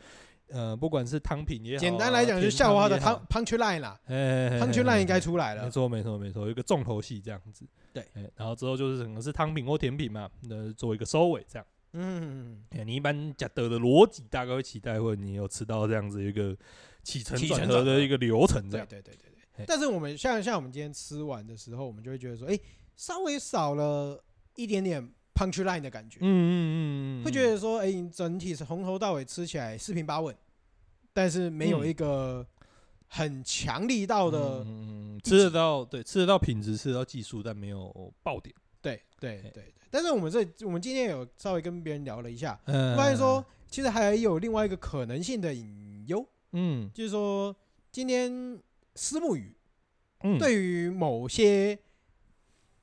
[0.52, 5.64] 呃，不管是汤品也好，简单来讲就是校花的汤 punch line 啦，punch line 应该出来了。
[5.64, 7.66] 没错，没错，没错，有一个重头戏这样子。
[7.93, 11.66] 对，然后之后就是可能是汤品或甜品嘛，那做一个收尾这样。
[11.93, 16.56] 嗯，你一般讲的的逻辑大概会期待，或者你有吃到这样子一个
[17.04, 18.86] 起承转合的一个流程这样。
[18.88, 19.66] 对对对对。
[19.66, 22.58] 但是我们像像我们今天吃完的时候，我们就会觉得说，哎，
[22.95, 24.24] 稍微少了
[24.56, 26.20] 一点点 punch line 的感觉。
[26.20, 27.24] 嗯嗯嗯嗯。
[27.24, 30.36] 会觉得说，哎，整体是从头到尾吃起来四平八稳。
[31.14, 32.46] 但是没有一个
[33.08, 38.54] 很强力到的，嗯，吃得到，对，吃得到品质，吃得到技术，但没有爆点。
[38.82, 39.74] 对对对对。
[39.90, 42.58] 但是我们这，我们今天有稍微跟别人聊了一下，
[42.96, 47.54] 发现说，其实还有另外一个可能性的隐忧，嗯，就是说，
[47.92, 48.58] 今天
[48.96, 49.54] 私募鱼，
[50.22, 51.78] 嗯，对于某些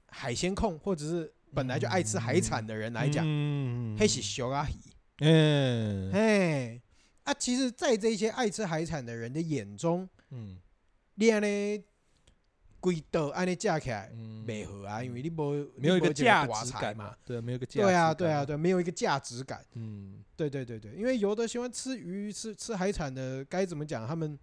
[0.09, 4.75] 海鲜控或者是本来就爱吃海产的人来讲，嗯，还是小阿姨，
[5.21, 6.83] 嗯，嘿。
[7.25, 10.59] 啊，其实，在这些爱吃海产的人的眼中，嗯，
[11.15, 11.83] 你安尼
[12.79, 14.13] 贵到安尼价起来，
[14.47, 24.07] 没合啊，因为你没没有一个价值感嘛，对，没有个价值对啊，对啊，对，没有一个价值感，嗯，对对对对，因为有的喜欢吃鱼、吃吃海产的，该怎么讲？
[24.07, 24.39] 他们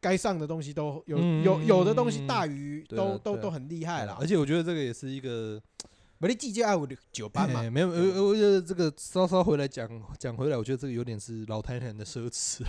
[0.00, 5.60] 该上的东西都有，有有的东西大鱼都都都很厉害了，而且我觉得这个也是一个。
[6.18, 9.88] 我的季节爱我的酒吧嘛，没有，我我觉得这个稍稍回来讲
[10.18, 12.62] 讲回来，我觉得这个有点是老台南的奢侈，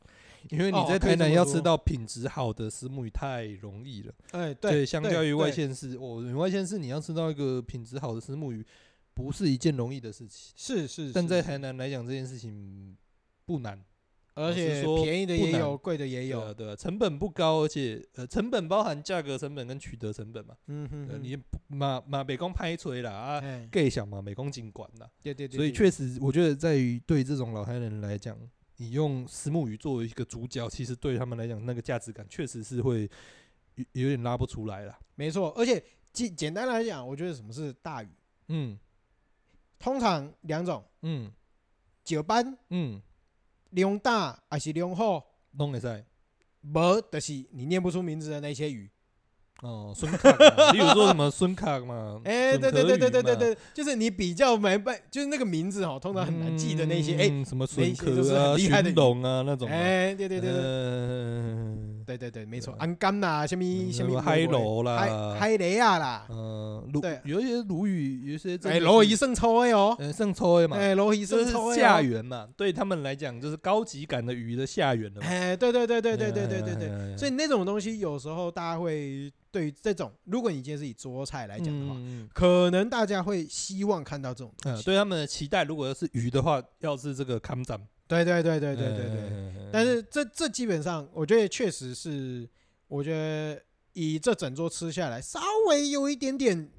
[0.50, 8.64] 因为你在台南要吃到品质好的石目鱼太容易了，哎，对，相较于外县市，我外县市你要吃到一个品质好的石目鱼，
[9.12, 12.96] 不是一件容易的事情，是是，但在台南来讲，这件事情
[13.44, 13.78] 不难。
[14.34, 20.56] 而且便宜的也有，贵的也有，对，成本不高，而且呃，成本包含价格成本跟取得成本嘛。
[20.66, 25.08] 嗯哼，你马马美工拍锤啦啊，盖小嘛美工尽管啦。
[25.22, 25.56] 对对对。
[25.56, 28.36] 所以确实，我觉得在于对这种老台人来讲，
[28.76, 33.08] 你用虱目鱼作为一个主角，其实对他们来讲，那个价值感确实是会
[33.76, 34.98] 有有点拉不出来了。
[35.14, 35.82] 没错，而且
[36.12, 38.08] 简简单来讲，我觉得什么是大鱼？
[38.48, 38.78] 嗯。
[39.76, 41.30] 通常两种，嗯，
[42.02, 43.02] 九班，嗯，
[43.74, 45.22] 量大还是量好，
[45.58, 46.04] 拢会使，
[46.62, 48.90] 无就是你念不出名字的那些鱼。
[49.62, 50.30] 哦，孙卡，
[50.72, 52.20] 例如说什么孙卡嘛？
[52.24, 59.68] 哎、欸，对对对对对对对，就是你比较没办，就是那个名字哦，通常很难记的那些，哎、嗯，欸、什么孙科啊、寻龙啊那种。
[59.68, 75.20] 哎、欸，对对对对，嗯、对对对，没错，安甘呐，什么什么海螺啦，海海雷亚啦，嗯，对，有一些鲈鱼，有些哎，鲈鱼胜抽的哦，胜抽的嘛，哎，鲈鱼胜抽的下缘嘛，对他们来讲就是高级感的鱼的下缘了。
[75.22, 79.32] 哎，对对对对对对对对对，所以那种东西有时候大家会。
[79.54, 84.82] 对于这种，如果你今天是以桌菜来讲的话，嗯、可能大家会希望看到这种东西。
[84.82, 87.80] 嗯、对他们的期待，如果要是鱼的话，要是这个康展。
[88.22, 89.30] 对对对对对对对。
[89.30, 92.46] 嗯、但是这这基本上，我觉得确实是，
[92.86, 93.60] 我觉得
[93.94, 96.70] 以这整桌吃下来，稍微有一点点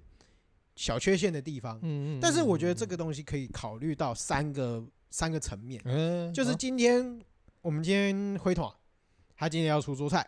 [0.76, 1.80] 小缺陷的地方。
[1.82, 5.82] 嗯、但是我觉得这个东西可以考虑到三个三个层面。
[5.84, 7.20] 嗯、就是今天
[7.62, 8.72] 我们今天辉团，
[9.36, 10.26] 他今天要出桌菜。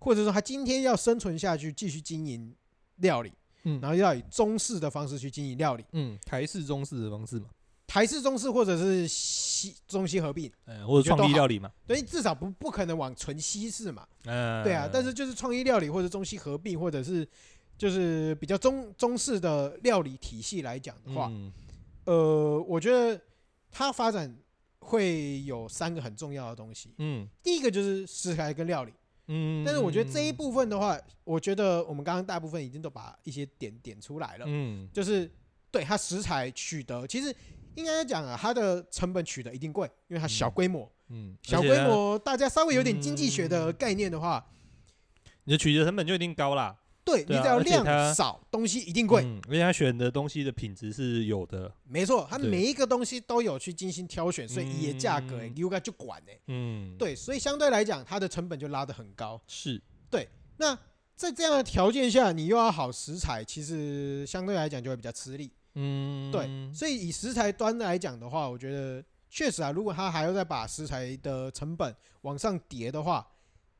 [0.00, 2.54] 或者说他今天要生存下去，继续经营
[2.96, 7.46] 料理，嗯，然后要以中式的方式去经营料理，嗯，台式中式的方式嘛，
[7.86, 17.26] 台式中式或者是西中西合并，嗯，或者创意料理嘛，对，至少不不可能往纯西式嘛，嗯，对啊，但是就是创意料理或者中西合并，或者是
[17.76, 21.52] 就是比较中中式的料理体系来讲的话，嗯、
[22.04, 23.20] 呃，我觉得
[23.70, 24.34] 它发展
[24.80, 28.92] 会有三个很重要的东西，嗯，第一个就是食材跟料理。
[29.26, 34.44] 嗯，但是我觉得这一部分的话，我觉得我们刚刚大部分已经都把一些点点出来了。
[34.46, 35.30] 嗯，就是
[35.70, 37.34] 对它食材取得，其实
[37.74, 40.90] 应该讲啊，它的成本取得一定贵，因为它小规模。
[41.08, 44.44] 嗯，小规模大家稍微有点经济学的概念的话，
[45.44, 46.76] 你的取得成本就一定高啦。
[47.04, 49.22] 对，你只要量少，东西一定贵。
[49.46, 51.70] 而且他选的东西的品质是有的。
[51.84, 56.40] 没错，他每一个东西都有去精心挑选，所以也价格应该就管哎。
[56.46, 59.38] 嗯，对，所以相对来讲，它的成本就拉得很高。
[59.46, 60.26] 是，对。
[60.56, 60.74] 那
[61.14, 65.52] 在这样的条件下，你又要好食材，其实相对来讲就会比较吃力。
[65.74, 66.48] 嗯，对。
[66.72, 73.26] 所以以食材端来讲的话，我觉得确实啊，如果他还要再把食材的成本往上叠的话，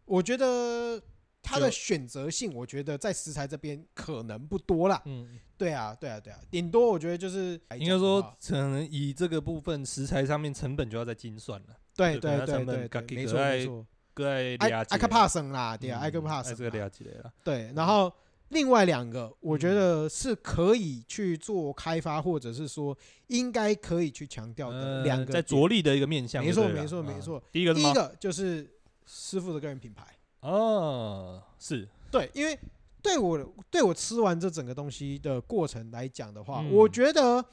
[0.05, 1.01] 我觉得。
[1.47, 5.03] 他的选择性，我觉得在食材这边可能不多啦。
[5.05, 11.77] 嗯，对啊，对啊，对啊，顶多我觉得就是应该说，可能以这个部分食材上面成本就要再精算了。
[11.95, 13.87] 对对对对，没错没错。
[14.15, 16.57] 对，艾艾克帕森啦，对啊，艾克帕森。
[16.57, 17.31] 这个了解了。
[17.45, 18.11] 对，然后
[18.51, 22.97] 另外两个，我觉得是可以去做开发，或者是说
[23.29, 26.45] 应该可以去强调的两个，在着力的一个面向。
[26.45, 27.43] 没错没错没错。
[27.51, 28.71] 第一个第一个就是
[29.07, 30.07] 师傅的个人品牌。
[30.41, 31.89] 哦，是。
[32.11, 32.57] 对，因为
[33.03, 37.45] 对我对我吃完这整个东西的过程来讲的话，嗯、我觉得，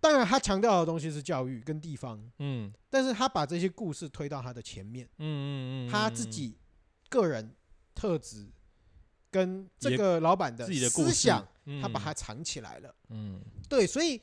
[0.00, 6.56] 当然他强调的东西是教育跟地方，嗯，但是他把这些故事推到他的前面，嗯嗯嗯，他自己
[7.08, 7.54] 个人
[7.94, 8.48] 特质
[9.30, 11.46] 跟这个老板的思想，
[11.80, 14.20] 他把它藏起来了，嗯，对，所以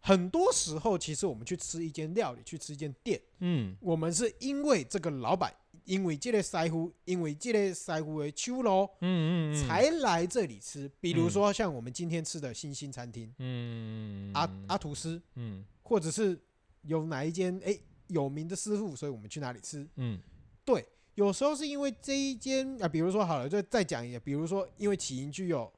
[0.00, 5.54] 很多时候其实我们去吃一间料理，去吃一间店，嗯，我们是因为这个老板。
[5.84, 10.88] 因为这个师傅，因为这个师傅的手路，嗯嗯，才来这里吃。
[11.00, 16.40] 比如说像我们今天吃的新兴餐厅，嗯，阿阿图斯，嗯，或者是
[16.82, 17.76] 有哪一间哎
[18.06, 19.84] 有名的师傅，所以我们去哪里吃？
[19.96, 20.20] 嗯，
[20.64, 25.70] 对，有时候是因为这一间啊，比如说好了，就再讲一个，比如说因为起因具有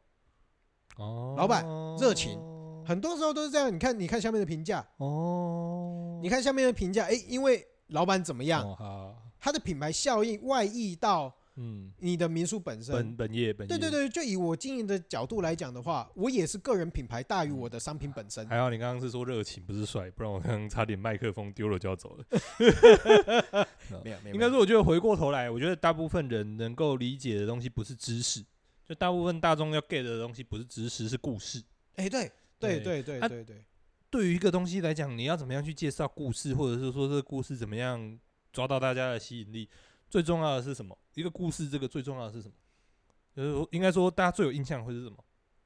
[0.96, 1.64] 哦，老板
[1.98, 2.38] 热情，
[2.86, 3.74] 很多时候都是这样。
[3.74, 8.64] 你看，你看下面的评价哦，你看下面的评价，哎，因为老板怎么样？
[9.40, 18.44] 它的品牌效应外溢到，嗯，你的民宿本身，本本业本业，对对对，就以我经营的角度来讲的话，我也是个人品牌大于我的商品本身。
[18.48, 22.24] 还好你刚刚是说热情不是帅，不然我刚刚差点麦克风丢了就要走了。
[24.02, 28.44] 没有没有，应该说我觉得回过头来，我觉得大部分人能够理解的东西不是知识，
[28.84, 31.62] 就大部分大众要 get 的东西不是知识，是故事。
[31.94, 33.64] 哎，对对对对对对，
[34.10, 38.18] 对于一个东西来讲，你要怎么样去介绍故事，或者是说这个故事怎么样？
[38.52, 39.68] 抓到大家的吸引力，
[40.14, 40.96] 最重要的是什么？
[41.14, 42.54] 一个故事，这个最重要的是什么？
[43.34, 45.16] 就是应该说，大家最有印象会是什么？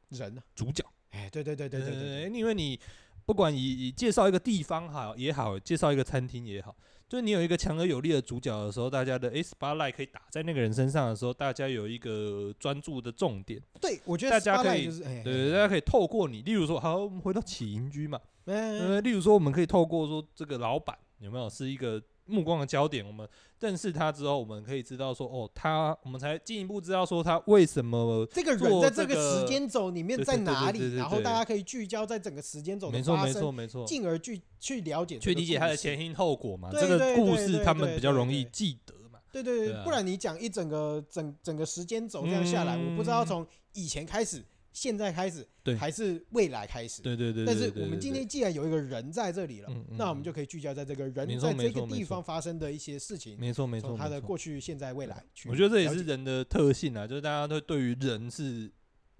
[0.08, 0.42] 人呢？
[0.54, 0.82] 主角。
[1.10, 2.30] 哎，对对对对对对。
[2.30, 2.80] 因为你
[3.26, 6.74] 不管以以介绍一个地方好也好，介绍一个餐厅也好，
[7.06, 13.62] 就是你有一个强而有力的主角的时候，大家的 spotlight 可以打在那个人身上的时候，大家有一个专注的重点。
[13.78, 14.86] 对，我觉得大家可以，
[15.22, 18.18] 对，大家可以透过你，例如说，好，我们回到起营居嘛。
[18.46, 22.02] 呃，例如说，我们可以透过说这个老板有没有是一个。
[22.30, 23.26] 目光的焦点，我们
[23.60, 36.70] 认识他之后，我们可以知道说，哦，他，我们才进一步知道说他为什么这个人在这个时间轴里面在哪里，然后大家可以聚焦在整个时间轴的发生，没错没错，进而去去了解、去理解他的前因后果嘛。
[36.72, 39.18] 这个故事他们比较容易记得嘛。
[39.32, 44.44] 对对对，不然你讲一整个整整个时间轴这样下来，我不知道从以前开始。
[44.72, 47.02] 现在开始，对，还是未来开始？
[47.02, 47.44] 对对对。
[47.44, 53.38] 但是我们今天既然有一个人在这里了，那我们就可以聚焦在这个人在这个地方发生的一些事情。
[53.38, 55.24] 没错没错，他的过去、现在、未来。
[55.46, 58.70] 我觉得这也是人的特性啊，就是大家都对于人是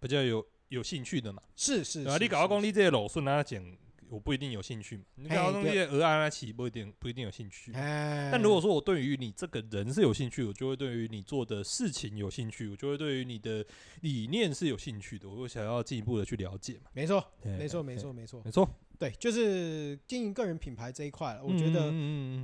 [0.00, 1.42] 比较有有兴趣的嘛。
[1.56, 2.04] 是是。
[2.04, 3.64] 啊，你搞到工地这些老顺啊讲。
[4.10, 7.72] 我不一定有兴趣嘛，你搞东西鹅啊那起不一定不一定有兴趣。
[7.72, 13.64] 但如果说我对于你这个人是有兴趣，我就会对于你做的事情有兴趣，我就会对于你的
[14.00, 16.90] 理念是有兴趣的，我会想要进一步的去了解嘛。
[16.92, 18.68] 没错，没错，没错，没错，没错。
[18.98, 21.92] 对，就是经营个人品牌这一块，我觉得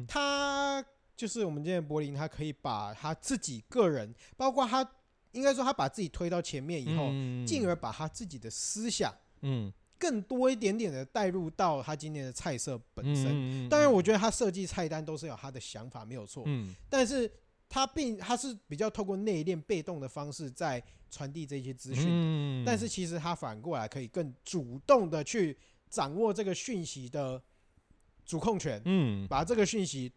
[0.06, 0.84] 他
[1.16, 4.88] 就是我们今天柏林，他可以把他自己个人，包括他
[5.32, 7.08] 应该说他把自己推到前面以后，
[7.44, 9.72] 进而把他自己的思想，嗯。
[10.04, 16.44] 更多一点点的带入到他今天的菜色本身，当然我觉得他设计菜单都是有他的想法，没有错。
[16.90, 17.30] 但是
[17.70, 25.56] 他并他是比较透过内敛、被动的方式在传递这些资讯，但是其实他反过来可以更主动的去
[25.88, 27.42] 掌握这个讯息的
[28.26, 30.12] 主控权，把这个讯息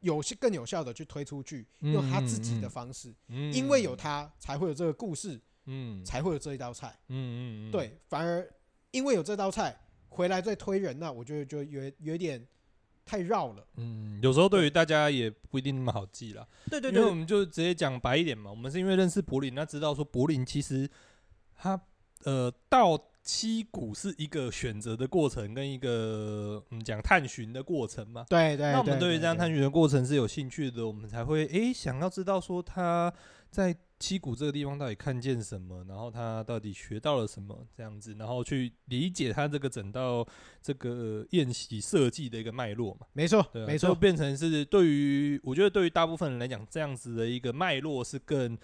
[0.00, 3.14] 有些更有效的去推出去，用他自己的方式，
[3.54, 5.40] 因为有他才会有这个故事，
[6.04, 6.94] 才会有这一道菜，
[7.72, 8.46] 对，反而。
[8.90, 9.76] 因为有这道菜
[10.08, 12.46] 回来再推人，那我觉得就有有点
[13.04, 13.66] 太绕了。
[13.76, 16.46] 嗯，有时候对于大家也不一定那么好记了。
[16.70, 20.88] 对对对，因为我们就直接讲白一点嘛，我们是因为认识柏林，那知道说柏林其实
[21.56, 21.80] 它
[22.24, 28.24] 呃到七股是一个选择的过程，跟一个嗯讲探寻的过程嘛。
[28.28, 28.72] 对对。
[28.72, 33.12] 那我们对于这样探寻的过程是有兴趣的，我们才会诶想要知道说他
[33.50, 33.76] 在。
[34.02, 35.84] 七股这个地方到底看见什么？
[35.86, 37.66] 然后他到底学到了什么？
[37.76, 40.26] 这样子，然后去理解他这个整到
[40.62, 43.06] 这个宴席设计的一个脉络嘛？
[43.12, 48.56] 没错，对啊，没错，就变成是对于我觉得对于大部分人来讲，这样子的一个脉络是更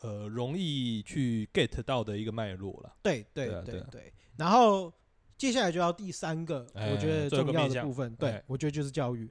[0.00, 2.94] 呃容易去 get 到的一个脉络了。
[3.02, 4.12] 对对对对。
[4.36, 4.92] 然后
[5.38, 9.26] 接下来就要第三个，我觉得重要的部分，对，我觉得就是教育。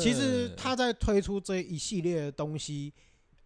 [0.00, 2.94] 其实他在推出这一系列的东西。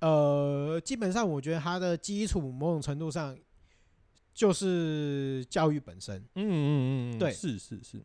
[0.03, 3.39] 呃，基本上我觉得它的基础某种程度上
[4.35, 6.17] 就是教育本身。
[6.35, 8.05] 嗯嗯嗯，对，是是是。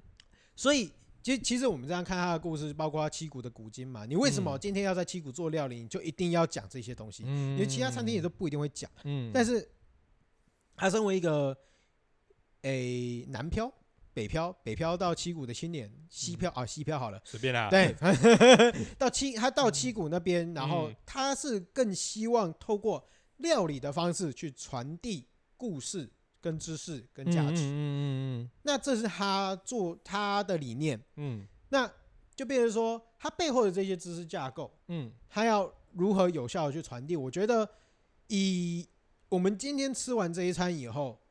[0.56, 0.92] 所以，
[1.24, 7.24] 其实其实我们这样看他的故事，包括七股的古今嘛，你为什么今天要在七股做料理，你就一定要讲这些东西？
[7.24, 8.90] 因为其他餐厅也都不一定会讲。
[9.04, 9.32] 嗯。
[9.34, 9.68] 但是，
[10.76, 11.58] 他身为一个
[12.62, 13.74] 诶南漂。
[14.18, 17.70] 北漂，北漂到七股的青年，西漂啊，西漂好了，随便啦。
[17.70, 17.94] 对，
[18.98, 23.08] 到七，他到七股那边，然后他是更希望透过
[23.38, 26.10] 料理的方式去传递故事、
[26.42, 27.62] 跟知识、跟价值。
[27.62, 28.50] 嗯嗯嗯。
[28.64, 31.00] 那这是他做他的理念。
[31.18, 31.48] 嗯。
[31.70, 31.88] 那
[32.36, 37.16] 就变成说，他背后的这些知识架构，嗯，他要如何有效的去传递？
[37.16, 37.70] 我觉得，
[38.30, 38.84] 以
[39.30, 41.22] 我们今天吃完这一餐以后，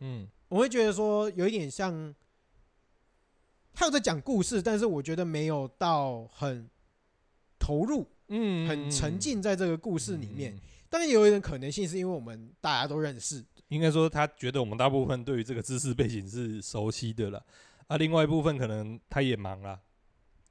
[0.00, 2.14] 嗯，我会觉得说，有一点像。
[3.74, 6.70] 他有在讲故事，但是我觉得没有到很
[7.58, 10.56] 投入，嗯，很沉浸在这个故事里面。
[10.88, 17.44] 当然，有一种可能性是因为我们大家都认识，应该说他觉得我们大部分对于这个知识背景是熟悉的了。
[17.88, 19.80] 啊，另外一部分可能他也忙了，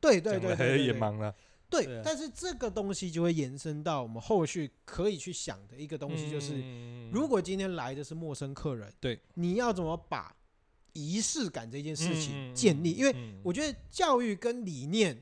[0.02, 1.34] 对对对，对，也忙了。
[1.70, 6.62] 对，但是这个东西就会延伸到我们后续可以去想的一个东西，就是
[7.12, 10.36] 如果今天来的是陌生客人，对，你要怎么把
[10.94, 15.22] 仪式感这件事情建立，因为我觉得教育跟理念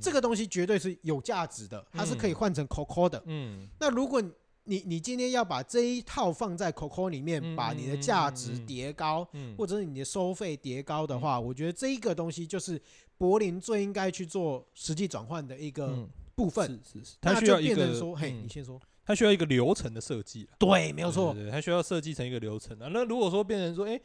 [0.00, 3.22] 这个东西绝对是有价值的，它是可以换成 COCO 的。
[3.26, 4.22] 嗯，那如果
[4.64, 12.80] 你你今天要把这一套放在 COCO 里面，把你的价值叠高，或者是你的收费叠高的话，我觉得这一个东西就是
[13.18, 16.66] 柏林最应该去做实际转换的一个部分。
[16.84, 20.48] 是是是，它需要一个说，嘿，你先说，它需要一个流程的设计。
[20.58, 22.88] 对，没有错，对，它需要设计成一个流程啊。
[22.92, 24.00] 那如果说变成说，哎。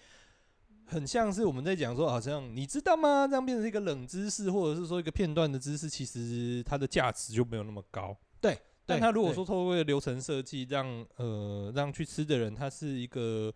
[0.88, 3.28] 很像是我们在讲说，好像你知道吗？
[3.28, 8.16] 这样变成一个冷知识，或者是说一个片段的知识，其实它的价值就没有那么高。
[8.40, 13.52] 对，但他如果说透过流程设计，让呃让去吃的人，他是一个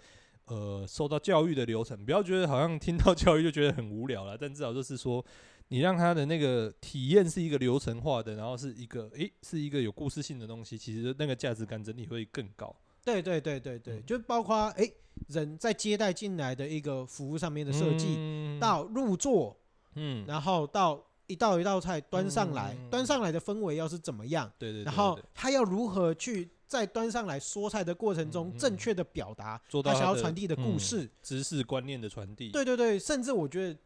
[0.45, 4.35] 呃受到教育的流程，不要觉得好像听到教育就觉得很无聊了。
[4.35, 5.23] 但至少就是说，
[5.67, 12.75] 你让他的那个体验是一个流程化的，然后是一个诶、欸，是一个有故事性的东西，其实那个价值感整体会更高。
[13.05, 14.93] 对对对对对，就包括诶、欸，
[15.27, 19.57] 人在接待进来的一个服务上面的设计，嗯、到入座，
[19.95, 24.51] 嗯，然后到一道一道菜端上来，嗯、端上来的氛围要是怎么样？
[24.57, 32.49] 对对，对，对，然后他要如何去在端上来说菜的过程中，正确的表达他想要传递的故事、嗯、知识观念的传递。
[32.51, 33.79] 对对对，甚至我觉得。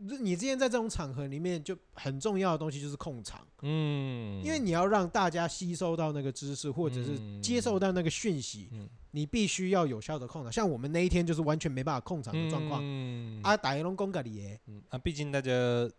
[0.00, 8.88] 你之前在这种场合里面，就很重要的东西就是控场，嗯，因为你要让大家吸收到那个知识，或者是接受到那个讯息，嗯，
[9.18, 10.52] 你必须要有效的控场。
[10.52, 15.50] 像我们那一天就是完全没办法控场的状况，嗯，啊，打一龙公格里耶，嗯，啊，毕竟大家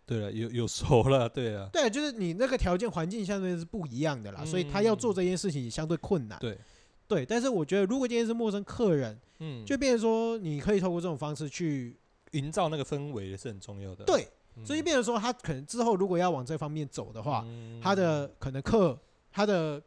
[0.06, 6.58] 对了，有有熟了，对啊，对，就是你那个条件环境相对是不一样的啦，所以他要做这件事情也相对困难，对，
[7.06, 7.26] 对。
[7.26, 11.96] 但是我觉得，如果今天是陌生客人，嗯，就变成说，你可以透过这种方式去。
[12.32, 14.04] 营造那个氛围也是很重要的。
[14.04, 14.24] 对，
[14.64, 17.44] 所以变成说，他可能之后如果要往这方面走的话，
[17.82, 18.96] 他的可能客
[19.32, 19.82] 他的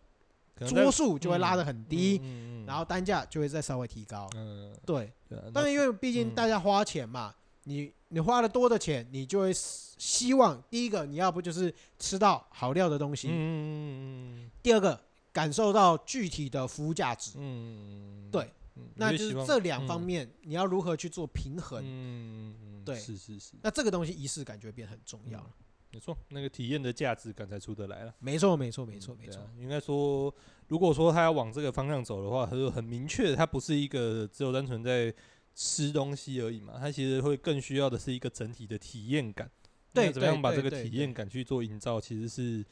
[0.68, 2.22] 桌数就会拉得很低，
[2.66, 4.30] 然后单价就会再稍微提高。
[4.36, 5.12] 嗯，对。
[5.54, 7.34] 但是因为毕竟大家花钱嘛，
[7.64, 15.00] 你你花了多的钱，你就会希望第一个你要不就是吃到好料的东西，嗯，第二个
[15.32, 18.52] 感受到具体的服务价值，嗯，对。
[18.96, 21.80] 那就是这两方面，你要如何去做平衡？
[21.86, 23.54] 嗯，对，是是是。
[23.62, 25.50] 那这个东西仪式感就会变很重要了。
[25.94, 28.14] 没错，那个体验的价值感才出得来了。
[28.20, 29.48] 没错，没错，没错，没错。
[29.60, 30.34] 应该说，
[30.68, 35.14] 如果说他要往这个方向走的话，他就很明确，他不是一个只有单纯在
[35.54, 39.50] 吃东西而已嘛，他其实会更需要的是一个整体的体验感。
[39.94, 42.66] 对，怎么样把这个体验感去做营造，其实是，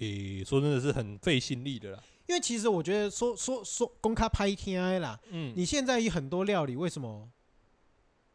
[0.00, 2.02] 诶，说真的是很费心力的啦。
[2.26, 7.30] 因为其实我觉得说说说公开拍天啦，嗯，你现在有很多料理，为什么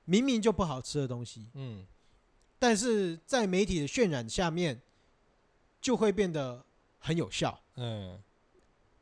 [0.06, 1.86] 明明就不好吃的东西，嗯，
[2.60, 4.80] 但是在媒体的渲染下面，
[5.82, 6.64] 就会变得
[7.00, 8.20] 很有效，嗯，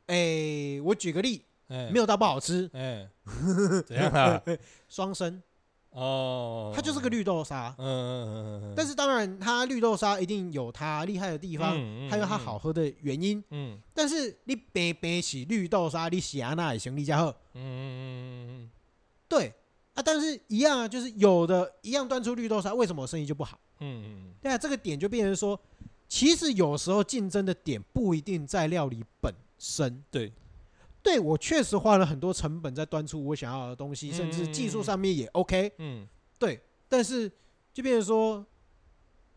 [0.06, 3.08] 哎，我举个例，没有到不好吃，哎，
[3.84, 4.40] 怎样啊？
[4.88, 5.42] 双生。
[5.90, 11.72] 哦，它就是个绿豆沙，嗯嗯嗯嗯，但是当然，它绿豆沙一定有它厉害的地方，
[12.10, 18.70] 还有它好喝的原因，嗯，但是你白白洗绿豆沙，你洗阿那也行，你家喝，嗯嗯嗯，
[19.28, 19.52] 对
[19.98, 23.58] 啊，但是一样啊，就是有的一样端出绿豆沙，为什么我生意就不好？
[23.80, 25.60] 嗯嗯，对啊，这个点就变成说，
[26.08, 30.32] 其实有时候竞争的点不一定在料理本身，对。
[31.02, 35.72] 对，我确实花了很多成本在端出我想要的东西，甚至技术上面也 OK。
[35.78, 36.06] 嗯，
[36.38, 37.28] 对，但是
[37.72, 38.44] 就变成说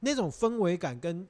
[0.02, 1.28] 那种氛围感跟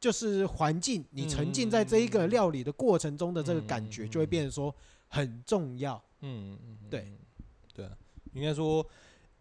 [0.00, 4.74] 就是环境，你沉浸在这一个料理的过程中的这个感觉，就会变成说
[5.08, 6.02] 很重要。
[6.20, 7.12] 嗯嗯，对，
[7.74, 7.92] 对啊，
[8.32, 8.86] 应该说，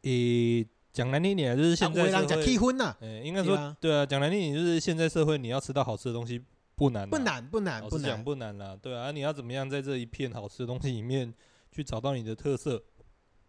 [0.02, 6.42] 诶，讲难听点就是现在社会，诶，应该说，对啊，讲难听点就是现在社会你要吃到好吃的东西。
[6.76, 11.32] 不难，不难，不难，不难，不难了，对啊，你要怎么样在这一片好吃的东西里面
[11.72, 12.84] 去找到你的特色？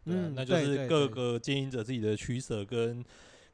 [0.05, 3.03] 嗯，那就是各个经营者自己的取舍跟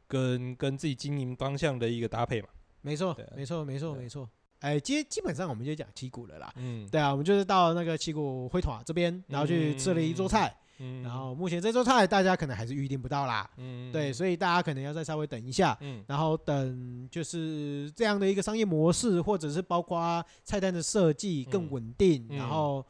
[0.09, 2.49] 跟跟自己经营方向的一个搭配嘛。
[2.83, 4.29] 没错，没错，没错，没错。
[4.59, 6.53] 哎，基基本上我们就讲旗鼓了啦。
[6.57, 10.53] 嗯，对啊，我们就是到那个旗鼓灰团这边，然后去吃了一桌菜。
[10.81, 22.85] 嗯，然后目前这桌菜大家可能还是预定不到啦，嗯，对，所以大家可能要再稍微等一下，嗯，然后等就是这样的一个商业模式，或者是包括菜单的设计更稳定，然后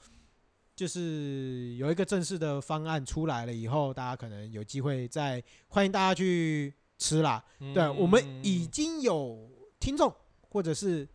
[0.77, 7.45] 就是有一个正式的方案出来了以后，大家可能有机会再欢迎大家去吃啦。
[7.75, 10.15] 对，我们已经有听众
[10.49, 11.07] 或者是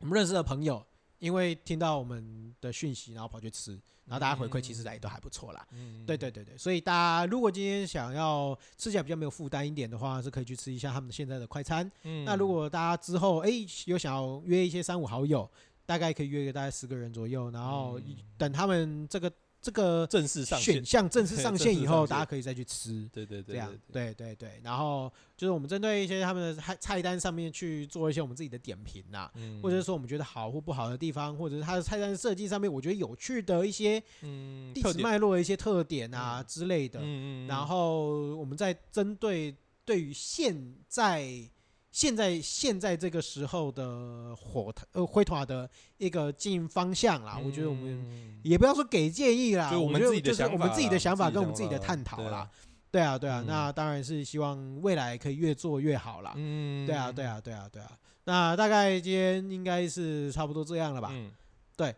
[0.00, 0.84] 我们认识的朋友，
[1.24, 3.80] 因为听到我们的讯息，然后跑去吃。
[4.06, 11.90] 然后大家回馈其实也都还不错啦，嗯，对对对对，所以大家如果今天想要吃起来比较没有负担一点的话，是可以去吃一下他们现在的快餐。
[12.02, 13.50] 嗯，那如果大家之后哎
[13.86, 15.50] 有想要约一些三五好友，
[15.86, 17.98] 大概可以约个大概十个人左右，然后
[18.36, 19.32] 等他们这个。
[19.64, 23.08] 这个正式上选项正式上线以后，大家可以再去吃。
[23.10, 24.60] 对对对，这样对对对。
[24.62, 29.30] 然后就是我们针对一些他们的菜菜单上面去做一些我们自己的点评呐，
[29.62, 37.00] 或者是说我们觉得好或不好的地方，或者是它的菜单设计上面我觉得有趣的一些历史脉络的一些特点啊之类的。
[37.48, 39.56] 然后我们再针对
[39.86, 41.50] 对于现在。
[41.94, 52.50] 现在现在这个时候的火呃灰团的一个经营方向啦，我觉得我们也不要说给建议啦，我们自己就是我们自己的想法跟我们自己的探讨啦。
[52.90, 56.32] 对啊对啊，那当然是希望未来可以越做越好啦。
[56.34, 57.92] 嗯，对啊对啊对啊对啊。
[58.24, 61.10] 那大概今天应该是差不多这样了吧？
[61.12, 61.30] 嗯，
[61.76, 61.94] 对。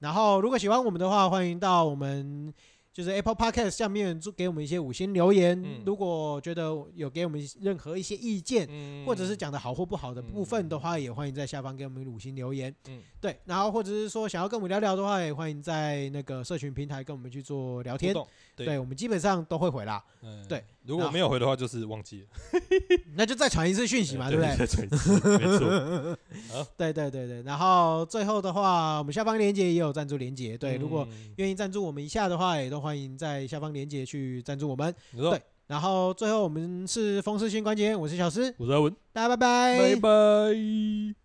[0.00, 2.52] 然后如果喜欢我们的话，欢迎到我们。
[2.98, 6.64] 就是 Apple Podcast 下面就给我们一些五星留言，嗯、如果觉得
[6.96, 12.74] 有给我们任何一些意见，嗯、或者是讲的好或不好的部分的话，也欢迎在下方给我们五星留言。
[12.88, 18.12] 嗯，对，然后或者是说想要跟我们聊聊的话，也欢迎在那个社群平台跟我们去做聊天。
[18.56, 20.04] 对，对，我们基本上都会回啦。
[20.22, 22.26] 嗯，对，如果没有回的话，就是忘记了，
[23.14, 24.56] 那就再传一次讯息嘛，对不对？
[24.56, 26.18] 再传一次，没错。
[26.50, 27.42] 好，对对对对。
[27.42, 34.94] 然后最后的话，我们下方链接也有赞助链接，对，如果愿意赞助我们一下的话，也都欢迎在下方链接去赞助我们。
[35.14, 41.17] 对，然后最后我们是风湿性关节，我是小诗，我是阿文，大家拜拜，拜拜。